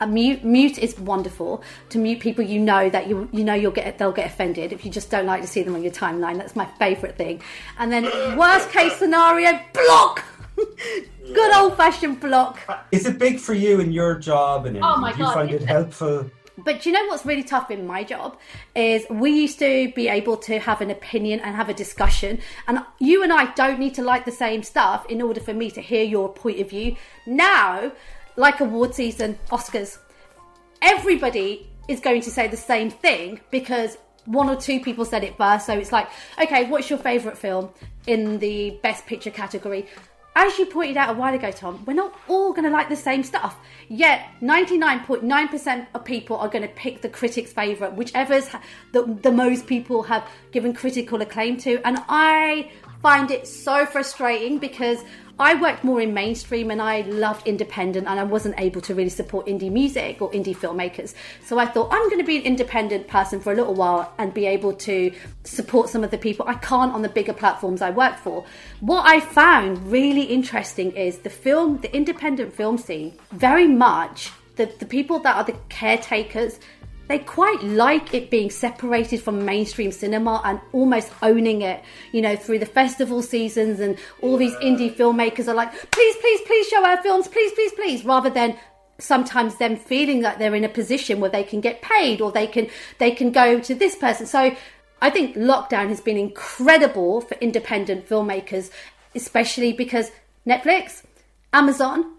[0.00, 1.62] a mute mute is wonderful.
[1.90, 4.84] To mute people you know that you you know you'll get they'll get offended if
[4.84, 6.36] you just don't like to see them on your timeline.
[6.38, 7.42] That's my favorite thing.
[7.78, 8.04] And then
[8.36, 10.24] worst case scenario block!
[11.34, 12.58] Good old fashioned block.
[12.68, 14.66] Uh, is it big for you in your job?
[14.66, 16.30] And oh my do you God, find it helpful?
[16.56, 18.36] But you know what's really tough in my job?
[18.74, 22.40] Is we used to be able to have an opinion and have a discussion.
[22.66, 25.70] And you and I don't need to like the same stuff in order for me
[25.70, 26.96] to hear your point of view.
[27.26, 27.92] Now
[28.38, 29.98] like award season, Oscars,
[30.80, 35.36] everybody is going to say the same thing because one or two people said it
[35.36, 35.66] first.
[35.66, 36.08] So it's like,
[36.40, 37.70] okay, what's your favourite film
[38.06, 39.86] in the best picture category?
[40.36, 42.94] As you pointed out a while ago, Tomm, we're not all going to like the
[42.94, 43.56] same stuff.
[43.88, 48.48] Yet, 99.9% of people are going to pick the critic's favourite, whichever's
[48.92, 51.80] the, the most people have given critical acclaim to.
[51.84, 52.70] And I
[53.02, 55.02] find it so frustrating because
[55.38, 59.08] I worked more in mainstream and I loved independent and I wasn't able to really
[59.10, 61.14] support indie music or indie filmmakers.
[61.44, 64.34] So I thought I'm going to be an independent person for a little while and
[64.34, 65.12] be able to
[65.44, 68.44] support some of the people I can't on the bigger platforms I work for.
[68.80, 74.66] What I found really interesting is the film, the independent film scene, very much the,
[74.66, 76.58] the people that are the caretakers
[77.08, 82.36] they quite like it being separated from mainstream cinema and almost owning it, you know,
[82.36, 86.84] through the festival seasons and all these indie filmmakers are like, please, please, please show
[86.84, 88.56] our films, please, please, please, rather than
[88.98, 92.46] sometimes them feeling that they're in a position where they can get paid or they
[92.46, 92.68] can
[92.98, 94.26] they can go to this person.
[94.26, 94.54] So
[95.00, 98.70] I think lockdown has been incredible for independent filmmakers,
[99.14, 100.10] especially because
[100.46, 101.04] Netflix,
[101.52, 102.14] Amazon,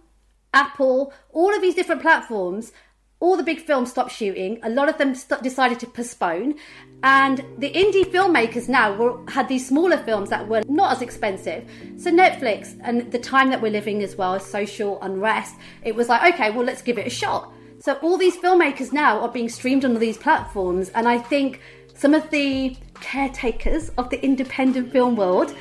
[0.54, 2.71] Apple, all of these different platforms
[3.19, 4.60] all the big films stopped shooting.
[4.63, 6.55] A lot of them st- decided to postpone,
[7.03, 11.69] and the indie filmmakers now were, had these smaller films that were not as expensive.
[11.97, 16.34] So Netflix and the time that we're living as well, social unrest, it was like,
[16.34, 17.53] okay, well let's give it a shot.
[17.79, 21.62] So all these filmmakers now are being streamed on these platforms, and I think
[21.95, 25.53] some of the caretakers of the independent film world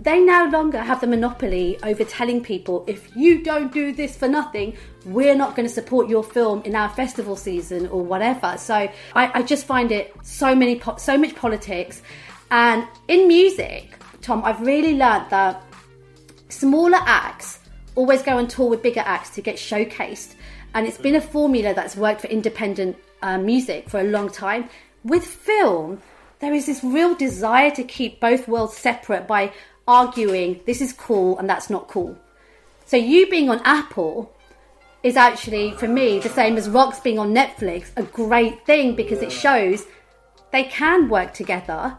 [0.00, 4.28] they no longer have the monopoly over telling people if you don't do this for
[4.28, 8.56] nothing, we're not going to support your film in our festival season or whatever.
[8.56, 12.00] So I, I just find it so many po- so much politics,
[12.50, 15.62] and in music, Tomm, I've really learned that
[16.48, 17.58] smaller acts
[17.94, 20.34] always go on tour with bigger acts to get showcased,
[20.72, 24.70] and it's been a formula that's worked for independent uh, music for a long time.
[25.04, 26.00] With film,
[26.38, 29.52] there is this real desire to keep both worlds separate by
[29.86, 32.16] arguing this is cool and that's not cool.
[32.86, 34.32] So you being on Apple
[35.02, 39.22] is actually for me the same as Rocks being on Netflix a great thing because
[39.22, 39.86] it shows
[40.52, 41.98] they can work together.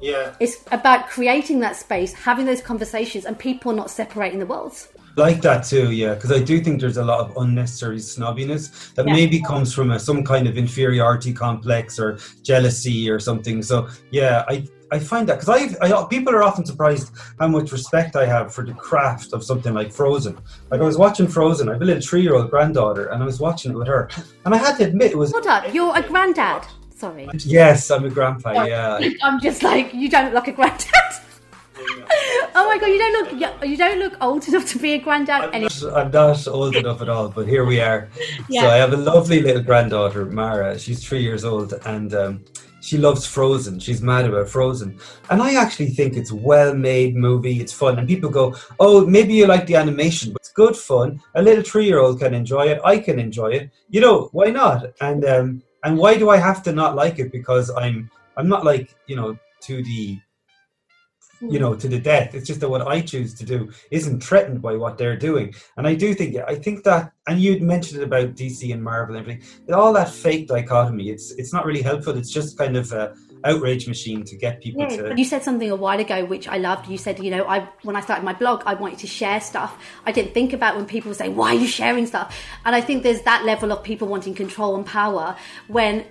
[0.00, 0.34] Yeah.
[0.40, 5.42] It's about creating that space, having those conversations and people not separating the worlds like
[5.42, 9.12] that too yeah because i do think there's a lot of unnecessary snobbiness that yeah.
[9.12, 14.44] maybe comes from a, some kind of inferiority complex or jealousy or something so yeah
[14.48, 18.26] i I find that because I, I people are often surprised how much respect I
[18.26, 20.38] have for the craft of something like Frozen.
[20.70, 23.26] Like I was watching Frozen, I have a little three year old granddaughter, and I
[23.26, 24.10] was watching it with her,
[24.44, 25.32] and I had to admit it was.
[25.32, 26.66] Hold up, you're a granddad.
[26.94, 27.26] Sorry.
[27.38, 28.64] Yes, I'm a grandpa.
[28.64, 29.00] Yeah.
[29.22, 30.92] I'm just like you don't look like a granddad.
[32.54, 35.50] oh my god, you don't look you don't look old enough to be a granddad.
[35.54, 38.10] Any- I'm not old enough at all, but here we are.
[38.50, 38.62] Yeah.
[38.62, 40.78] So I have a lovely little granddaughter, Mara.
[40.78, 42.44] She's three years old, and um,
[42.82, 43.78] she loves Frozen.
[43.78, 44.98] She's mad about Frozen,
[45.30, 47.60] and I actually think it's a well-made movie.
[47.60, 51.20] It's fun, and people go, "Oh, maybe you like the animation, but it's good fun.
[51.36, 52.80] A little three-year-old can enjoy it.
[52.84, 53.70] I can enjoy it.
[53.88, 57.30] You know, why not?" And um, and why do I have to not like it?
[57.32, 60.18] Because I'm I'm not like you know to the
[61.50, 64.62] you know to the death it's just that what i choose to do isn't threatened
[64.62, 68.04] by what they're doing and i do think i think that and you mentioned it
[68.04, 72.16] about dc and marvel and everything all that fake dichotomy it's it's not really helpful
[72.16, 73.14] it's just kind of a
[73.44, 76.88] outrage machine to get people to You said something a while ago which I loved.
[76.88, 79.82] You said, you know, I when I started my blog, I wanted to share stuff.
[80.06, 83.02] I didn't think about when people say, "Why are you sharing stuff?" And I think
[83.02, 85.36] there's that level of people wanting control and power
[85.68, 86.04] when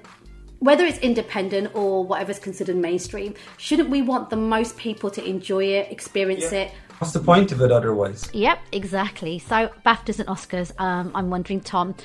[0.61, 5.65] whether it's independent or whatever's considered mainstream, shouldn't we want the most people to enjoy
[5.65, 6.71] it, experience it?
[6.99, 9.39] what's the point of it otherwise Yep, exactly.
[9.39, 10.71] So BAFTAs and Oscars.
[10.79, 11.95] Um, I'm wondering, Tomm,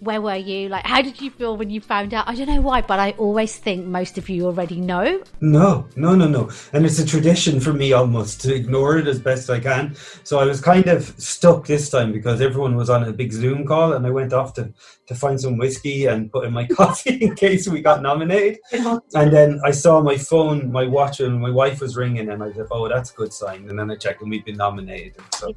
[0.00, 0.68] where were you?
[0.68, 2.28] Like, how did you feel when you found out?
[2.28, 5.22] I don't know why, but I always think most of you already know.
[5.40, 6.50] No, no, no, no.
[6.72, 9.94] And it's a tradition for me almost to ignore it as best I can.
[10.22, 13.66] So I was kind of stuck this time because everyone was on a big Zoom
[13.66, 14.72] call and I went off to,
[15.06, 18.58] to find some whiskey and put in my coffee in case we got nominated.
[18.72, 22.52] And then I saw my phone, my watch, and my wife was ringing and I
[22.52, 23.68] said, oh, that's a good sign.
[23.68, 25.16] And then I checked and we'd been nominated.
[25.34, 25.54] So,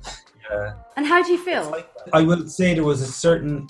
[0.52, 0.74] yeah.
[0.96, 1.76] And how do you feel?
[2.14, 3.68] I will say there was a certain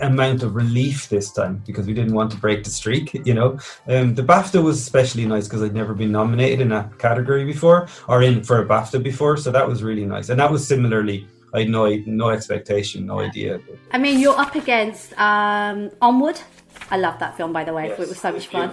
[0.00, 3.14] amount of relief this time because we didn't want to break the streak.
[3.30, 6.98] You know, um, the BAFTA was especially nice because I'd never been nominated in that
[6.98, 10.30] category before or in for a BAFTA before, so that was really nice.
[10.30, 13.60] And that was similarly, I had no no expectation, no idea.
[13.92, 16.40] I mean, you're up against um, Onward.
[16.90, 17.84] I love that film, by the way.
[17.84, 18.70] I thought it was so much fun.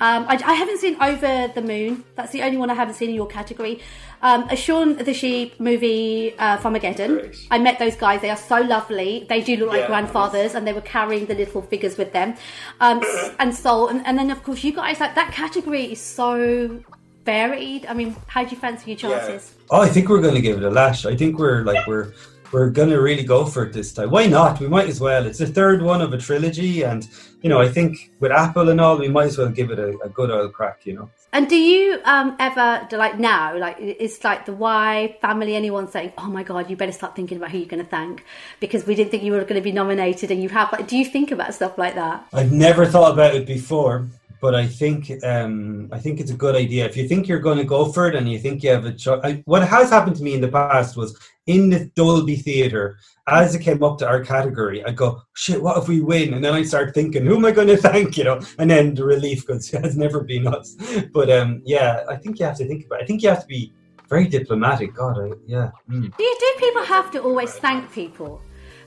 [0.00, 2.04] Um, I, I haven't seen Over the Moon.
[2.16, 3.80] That's the only one I haven't seen in your category.
[4.20, 7.46] Um, a Shaun the Sheep movie, uh, Farmageddon.
[7.50, 8.20] I met those guys.
[8.20, 9.26] They are so lovely.
[9.28, 12.34] They do look like Yeah, grandfathers, and they were carrying the little figures with them.
[12.80, 13.02] Um,
[13.38, 15.00] and Soul, and, and then of course you guys.
[15.00, 16.82] Like that category is so
[17.24, 17.86] varied.
[17.86, 19.54] I mean, how do you fancy your chances?
[19.70, 21.06] Oh, I think we're going to give it a lash.
[21.06, 22.12] I think we're like we're
[22.52, 24.10] we're going to really go for it this time.
[24.10, 24.60] Why not?
[24.60, 25.26] We might as well.
[25.26, 27.08] It's the third one of a trilogy, and
[27.40, 29.98] you know, I think with Apple and all, we might as well give it a,
[30.00, 30.84] a good old crack.
[30.84, 31.10] You know.
[31.32, 33.56] And do you um, ever do, like now?
[33.56, 37.38] Like it's like the wife, family, anyone saying, "Oh my god, you better start thinking
[37.38, 38.24] about who you're going to thank
[38.60, 40.96] because we didn't think you were going to be nominated, and you have." Like, do
[40.96, 42.26] you think about stuff like that?
[42.32, 44.08] I've never thought about it before,
[44.42, 46.84] but I think um, I think it's a good idea.
[46.84, 48.92] If you think you're going to go for it and you think you have a
[48.92, 51.16] choice, what has happened to me in the past was
[51.46, 55.78] in the Dolby Theatre, as it came up to our category, I go, "Shit, what
[55.78, 58.24] if we win?" And then I start thinking, "Who am I going to thank?" You
[58.24, 60.74] know, and then the relief because it has never been us.
[61.14, 62.98] But um, yeah, I think you have to think about.
[62.98, 63.04] It.
[63.04, 63.72] I think you have to be
[64.08, 64.92] very diplomatic.
[64.92, 65.70] God, I, yeah.
[65.88, 66.16] mm.
[66.16, 68.42] Do you do people have to always thank people?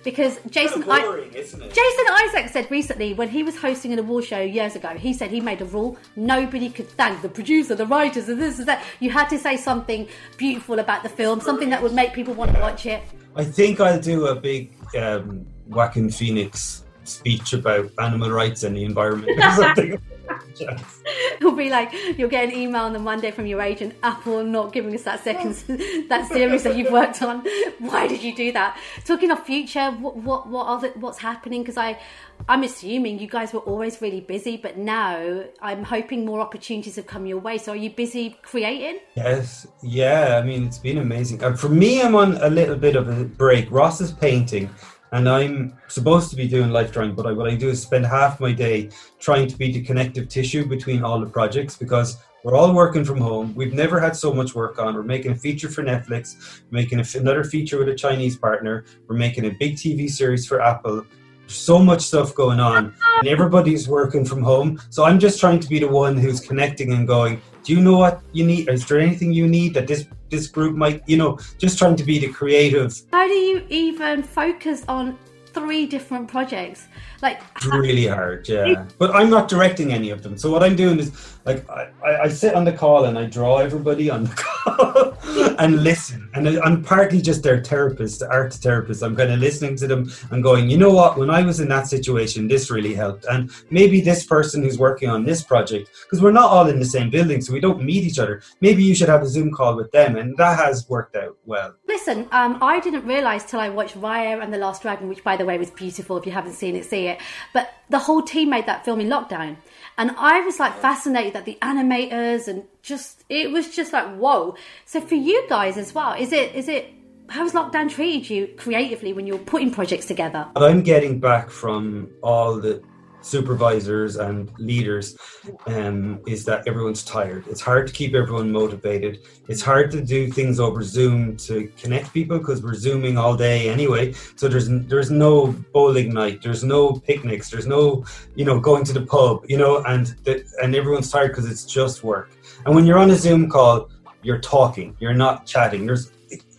[0.06, 1.74] Because Jason, I, isn't it?
[1.74, 5.32] Jason Isaac said recently when he was hosting an award show years ago, he said
[5.32, 8.84] he made a rule: nobody could thank the producer, the writers, and this and that.
[9.00, 12.54] You had to say something beautiful about the film, something that would make people want
[12.54, 13.02] to watch it.
[13.36, 18.84] I think I'll do a big um, Joaquin Phoenix speech about animal rights and the
[18.84, 20.00] environment or something.
[21.40, 24.74] It'll be like you'll get an email on the Monday from your agent, Apple not
[24.74, 25.54] giving us that second
[26.10, 27.46] that series that you've worked on.
[27.80, 28.80] Why did you do that?
[29.06, 31.62] Talking of future, what what what are the, what's happening?
[31.62, 32.00] Because I
[32.48, 37.08] I'm assuming you guys were always really busy, but now I'm hoping more opportunities have
[37.08, 37.58] come your way.
[37.58, 39.00] So are you busy creating?
[39.16, 40.40] yes, yeah.
[40.42, 41.44] I mean, it's been amazing.
[41.44, 43.72] Uh, for me, I'm on a little bit of a break.
[43.72, 44.70] Ross is painting,
[45.16, 48.06] and I'm supposed to be doing life drawing, but I, what I do is spend
[48.06, 52.56] half my day trying to be the connective tissue between all the projects because we're
[52.56, 53.56] all working from home.
[53.56, 54.94] We've never had so much work on.
[54.94, 58.84] We're making a feature for Netflix, making another feature with a Chinese partner.
[59.08, 61.06] We're making a big TV series for Apple.
[61.48, 64.82] So much stuff going on, and everybody's working from home.
[64.90, 67.42] So I'm just trying to be the one who's connecting and going.
[67.64, 68.68] Do you know what you need?
[68.68, 71.02] Is there anything you need that this this group might?
[71.08, 73.02] You know, just trying to be the creative.
[73.12, 75.18] How do you even focus on
[75.48, 76.88] three different projects?
[77.22, 78.86] Like It's really hard, yeah.
[78.98, 80.38] But I'm not directing any of them.
[80.38, 83.26] So what I'm doing is like I, I, I sit on the call and I
[83.26, 85.15] draw everybody on the call.
[85.60, 86.30] And listen.
[86.34, 89.04] And I'm partly just their therapist, the art therapist.
[89.04, 91.18] I'm kind of listening to them and going, you know what?
[91.18, 93.26] When I was in that situation, this really helped.
[93.26, 96.86] And maybe this person who's working on this project, because we're not all in the
[96.86, 98.42] same building, so we don't meet each other.
[98.62, 101.76] Maybe you should have a Zoom call with them, and that has worked out well.
[101.88, 105.38] Listen, um, I didn't realise till I watched Raya and the Last Dragon, which, by
[105.38, 106.18] the way, was beautiful.
[106.18, 107.20] If you haven't seen it, see it.
[107.54, 109.58] But the whole team made that film in lockdown,
[109.98, 114.56] and I was like fascinated that the animators and just it was just like whoa.
[114.86, 116.94] So for you guys as well, is it is it
[117.28, 120.48] how's lockdown treated you creatively when you're putting projects together?
[120.56, 122.84] I'm getting back from all the
[123.26, 125.18] supervisors and leaders
[125.66, 127.44] um, is that everyone's tired.
[127.48, 129.22] It's hard to keep everyone motivated.
[129.48, 133.70] It's hard to do things over Zoom to connect people because we're zooming all day
[133.70, 134.14] anyway.
[134.36, 138.06] So there's there's no bowling night, there's no picnics, there's no
[138.36, 141.66] you know going to the pub, you know, and the, and everyone's tired because it's
[141.66, 142.30] just work.
[142.66, 143.90] And when you're on a Zoom call,
[144.24, 145.86] you're talking, you're not chatting.
[145.86, 146.12] There's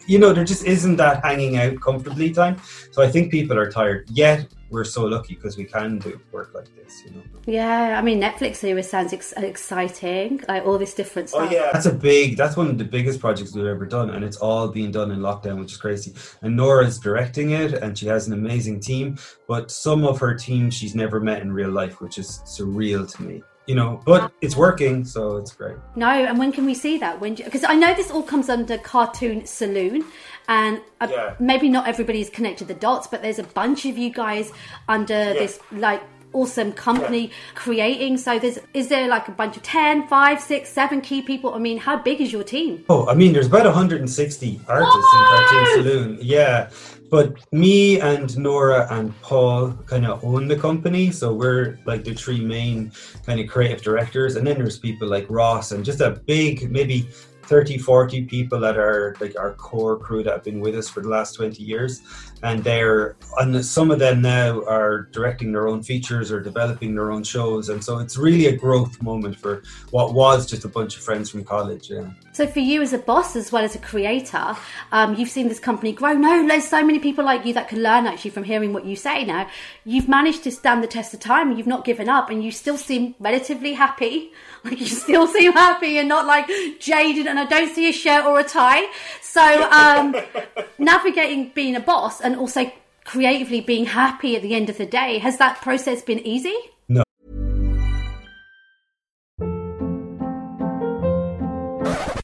[0.06, 2.60] you know, there just isn't that hanging out comfortably time.
[2.92, 4.08] So I think people are tired.
[4.10, 7.22] Yet we're so lucky because we can do work like this, you know.
[7.46, 11.48] Yeah, I mean Netflix series sounds ex- exciting, like all this different oh, stuff.
[11.50, 12.36] Oh yeah, that's a big.
[12.36, 15.20] That's one of the biggest projects we've ever done, and it's all being done in
[15.20, 16.14] lockdown, which is crazy.
[16.42, 19.18] And Nora's directing it, and she has an amazing team.
[19.46, 23.22] But some of her team she's never met in real life, which is surreal to
[23.22, 23.42] me.
[23.66, 25.76] You know, but it's working, so it's great.
[25.96, 27.20] No, and when can we see that?
[27.20, 27.34] When?
[27.34, 30.04] Because I know this all comes under Cartoon Saloon,
[30.48, 31.34] and uh, Yeah.
[31.40, 34.52] maybe not everybody's connected the dots, but there's a bunch of you guys
[34.88, 36.00] under this like
[36.32, 38.18] awesome company creating.
[38.18, 41.54] So there's is there like a bunch of 10, 5, 6, 7 key people?
[41.54, 42.84] I mean, how big is your team?
[42.88, 46.18] Oh, I mean, there's about 160 artists in Cartoon Saloon.
[46.20, 46.70] Yeah.
[47.10, 51.10] But me and Nora and Paul kind of own the company.
[51.10, 52.92] So we're like the three main
[53.24, 54.36] kind of creative directors.
[54.36, 57.08] And then there's people like Ross and just a big, maybe
[57.46, 61.00] 30, 40 people that are like our core crew that have been with us for
[61.00, 62.02] the last 20 years.
[62.42, 67.10] And they're, and some of them now are directing their own features or developing their
[67.10, 67.68] own shows.
[67.68, 71.30] And so it's really a growth moment for what was just a bunch of friends
[71.30, 71.90] from college.
[71.90, 72.10] Yeah.
[72.32, 74.54] So for you as a boss as well as a creator,
[74.92, 76.12] um, you've seen this company grow.
[76.12, 78.94] No, there's so many people like you that can learn actually from hearing what you
[78.96, 79.48] say now.
[79.84, 82.76] You've managed to stand the test of time you've not given up and you still
[82.76, 84.32] seem relatively happy.
[84.66, 86.48] Like you still seem happy and not like
[86.80, 88.86] jaded and I don't see a shirt or a tie.
[89.22, 90.16] So um,
[90.78, 92.70] navigating being a boss and also
[93.04, 96.56] creatively being happy at the end of the day, has that process been easy?
[96.88, 97.04] No.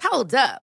[0.03, 0.62] Hold up.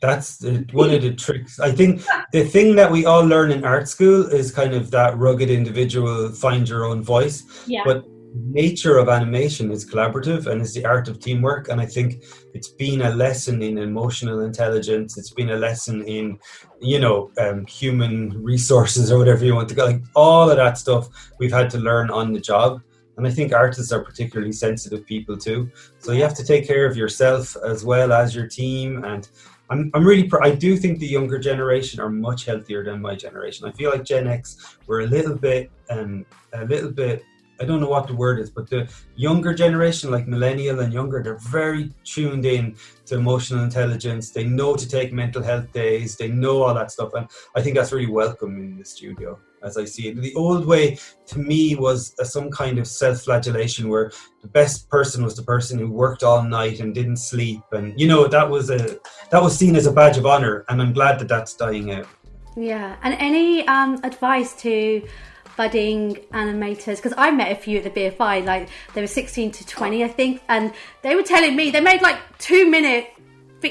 [0.00, 1.58] That's the, one of the tricks.
[1.58, 5.16] I think the thing that we all learn in art school is kind of that
[5.16, 7.64] rugged individual, find your own voice.
[7.66, 7.82] Yeah.
[7.84, 11.68] But nature of animation is collaborative and is the art of teamwork.
[11.68, 12.22] And I think
[12.52, 15.16] it's been a lesson in emotional intelligence.
[15.16, 16.38] It's been a lesson in,
[16.80, 19.86] you know, um, human resources or whatever you want to go.
[19.86, 22.82] Like all of that stuff we've had to learn on the job.
[23.16, 25.70] And I think artists are particularly sensitive people too.
[26.00, 29.04] So you have to take care of yourself as well as your team.
[29.04, 29.26] And
[29.70, 33.14] I'm, I'm really, pr- I do think the younger generation are much healthier than my
[33.14, 33.66] generation.
[33.66, 37.24] I feel like Gen X were a little bit, um, a little bit,
[37.60, 41.22] I don't know what the word is, but the younger generation, like millennial and younger,
[41.22, 44.30] they're very tuned in to emotional intelligence.
[44.30, 46.16] They know to take mental health days.
[46.16, 47.14] They know all that stuff.
[47.14, 50.16] And I think that's really welcome in the studio as I see it.
[50.20, 55.24] The old way to me was a, some kind of self-flagellation where the best person
[55.24, 58.70] was the person who worked all night and didn't sleep, and you know that was
[58.70, 58.98] a
[59.30, 60.64] that was seen as a badge of honor.
[60.68, 62.06] And I'm glad that that's dying out.
[62.56, 65.06] Yeah, and any um, advice to
[65.56, 66.96] budding animators?
[66.96, 70.08] Because I met a few at the BFI, like they were 16 to 20, I
[70.08, 73.10] think, and they were telling me they made like two minute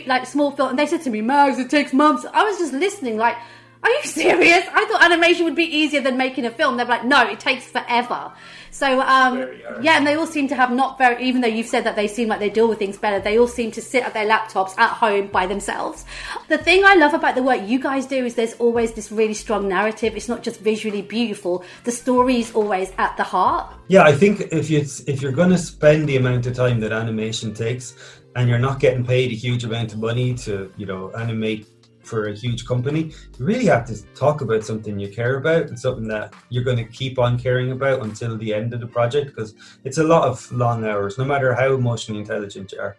[0.05, 2.73] like small film, and they said to me, "Mags, it takes months." I was just
[2.73, 3.37] listening, like,
[3.85, 6.77] "Are you serious?" I thought animation would be easier than making a film.
[6.77, 8.33] They're like, "No, it takes forever."
[8.75, 9.37] So um,
[9.81, 11.23] yeah, and they all seem to have not very.
[11.23, 13.47] Even though you've said that they seem like they deal with things better, they all
[13.47, 16.03] seem to sit at their laptops at home by themselves.
[16.49, 19.33] The thing I love about the work you guys do is there's always this really
[19.33, 20.17] strong narrative.
[20.17, 21.63] It's not just visually beautiful.
[21.85, 23.73] The story is always at the heart.
[23.87, 26.91] Yeah, I think if you if you're going to spend the amount of time that
[26.91, 27.95] animation takes,
[28.35, 31.74] and you're not getting paid a huge amount of money to you know animate
[32.05, 35.79] for a huge company, you really have to talk about something you care about and
[35.79, 39.27] something that you're going to keep on caring about until the end of the project
[39.27, 42.97] because it's a lot of long hours, no matter how emotionally intelligent you are.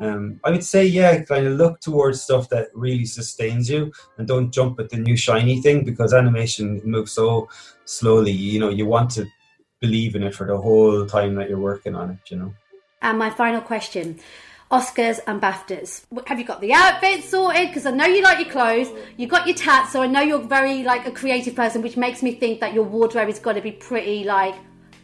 [0.00, 4.28] Um, I would say, yeah, kind of look towards stuff that really sustains you and
[4.28, 7.48] don't jump at the new shiny thing because animation moves so
[7.84, 8.30] slowly.
[8.30, 9.26] You know, you want to
[9.80, 12.54] believe in it for the whole time that you're working on it, you know.
[13.02, 14.20] And my final question.
[14.70, 16.04] Oscars and BAFTAs.
[16.26, 17.68] Have you got the outfit sorted?
[17.68, 18.88] Because I know you like your clothes.
[19.16, 22.22] You've got your tats, so I know you're very like a creative person, which makes
[22.22, 24.54] me think that your wardrobe is going to be pretty like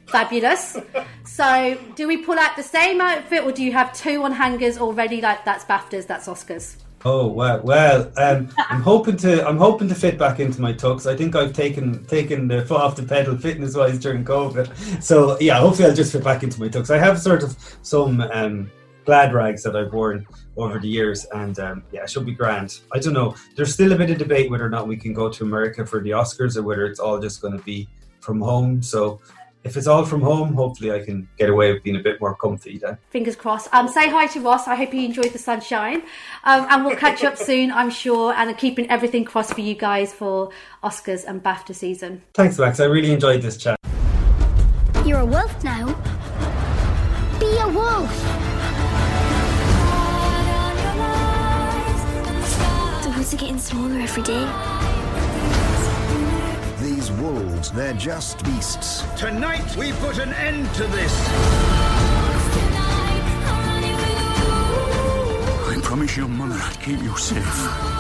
[0.07, 0.77] fabulous.
[1.25, 4.77] so, do we pull out the same outfit, or do you have two on hangers
[4.77, 5.23] already?
[5.23, 6.77] Like that's BAFTAs, that's Oscars.
[7.07, 11.11] Oh well, well, um, I'm hoping to I'm hoping to fit back into my tux.
[11.11, 15.03] I think I've taken taken the foot off the pedal fitness wise during COVID.
[15.03, 16.89] So yeah, hopefully I'll just fit back into my tux.
[16.91, 18.71] I have sort of some um,
[19.05, 20.27] glad rags that I've worn
[20.57, 22.81] over the years, and um, yeah, it should be grand.
[22.93, 23.35] I don't know.
[23.57, 26.01] There's still a bit of debate whether or not we can go to America for
[26.01, 27.89] the Oscars or whether it's all just going to be
[28.21, 28.83] from home.
[28.83, 29.21] So
[29.65, 32.35] if it's all from home, hopefully I can get away with being a bit more
[32.37, 32.99] comfy then.
[33.09, 33.73] Fingers crossed.
[33.73, 34.69] Um, say hi to Ross.
[34.69, 36.03] I hope he enjoyed the sunshine.
[36.45, 38.35] Um, and we'll catch up soon, I'm sure.
[38.35, 40.51] And I'm keeping everything crossed for you guys for
[40.83, 42.23] Oscars and BAFTA season.
[42.35, 42.79] Thanks, Max.
[42.79, 43.79] I really enjoyed this chat.
[45.07, 45.64] You're a wolf
[53.35, 54.47] are getting smaller every day.
[56.81, 59.03] These wolves, they're just beasts.
[59.17, 61.29] Tonight we put an end to this.
[65.69, 67.94] I promise your mother I'd keep you safe.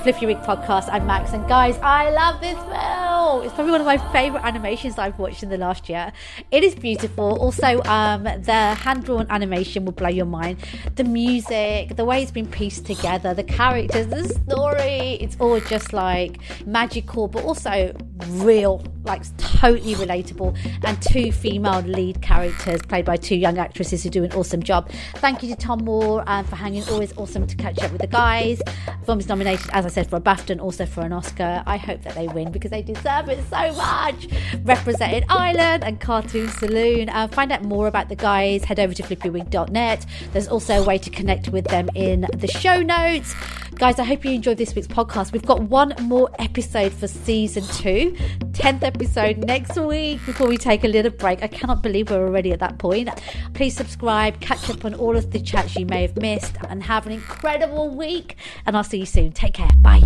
[0.00, 0.88] The Flip Your Wig podcast.
[0.90, 3.44] I'm Max, and guys, I love this film.
[3.44, 6.12] It's probably one of my favourite animations I've watched in the last year.
[6.50, 7.38] It is beautiful.
[7.38, 10.58] Also, um, the hand drawn animation will blow your mind.
[10.94, 15.92] The music, the way it's been pieced together, the characters, the story, it's all just
[15.92, 17.94] like magical, but also
[18.28, 20.56] real, like totally relatable.
[20.84, 24.90] And two female lead characters played by two young actresses who do an awesome job.
[25.16, 26.84] Thank you to Tomm Moore um, for hanging.
[26.88, 28.60] Always awesome to catch up with the guys.
[29.06, 31.62] Film is nominated, as I said, for a BAFTA and also for an Oscar.
[31.66, 34.28] I hope that they win because they deserve it so much.
[34.62, 37.08] Represented Ireland and Cartoon Saloon.
[37.08, 38.64] Uh, find out more about the guys.
[38.64, 40.06] Head over to flippywig.net.
[40.32, 43.34] There's also a way to connect with them in the show notes.
[43.76, 45.32] Guys, I hope you enjoyed this week's podcast.
[45.32, 48.09] We've got one more episode for season two,
[48.52, 51.42] 10th episode next week before we take a little break.
[51.42, 53.08] I cannot believe we're already at that point.
[53.54, 57.06] Please subscribe, catch up on all of the chats you may have missed, and have
[57.06, 58.36] an incredible week.
[58.66, 59.32] And I'll see you soon.
[59.32, 59.70] Take care.
[59.82, 60.02] Bye.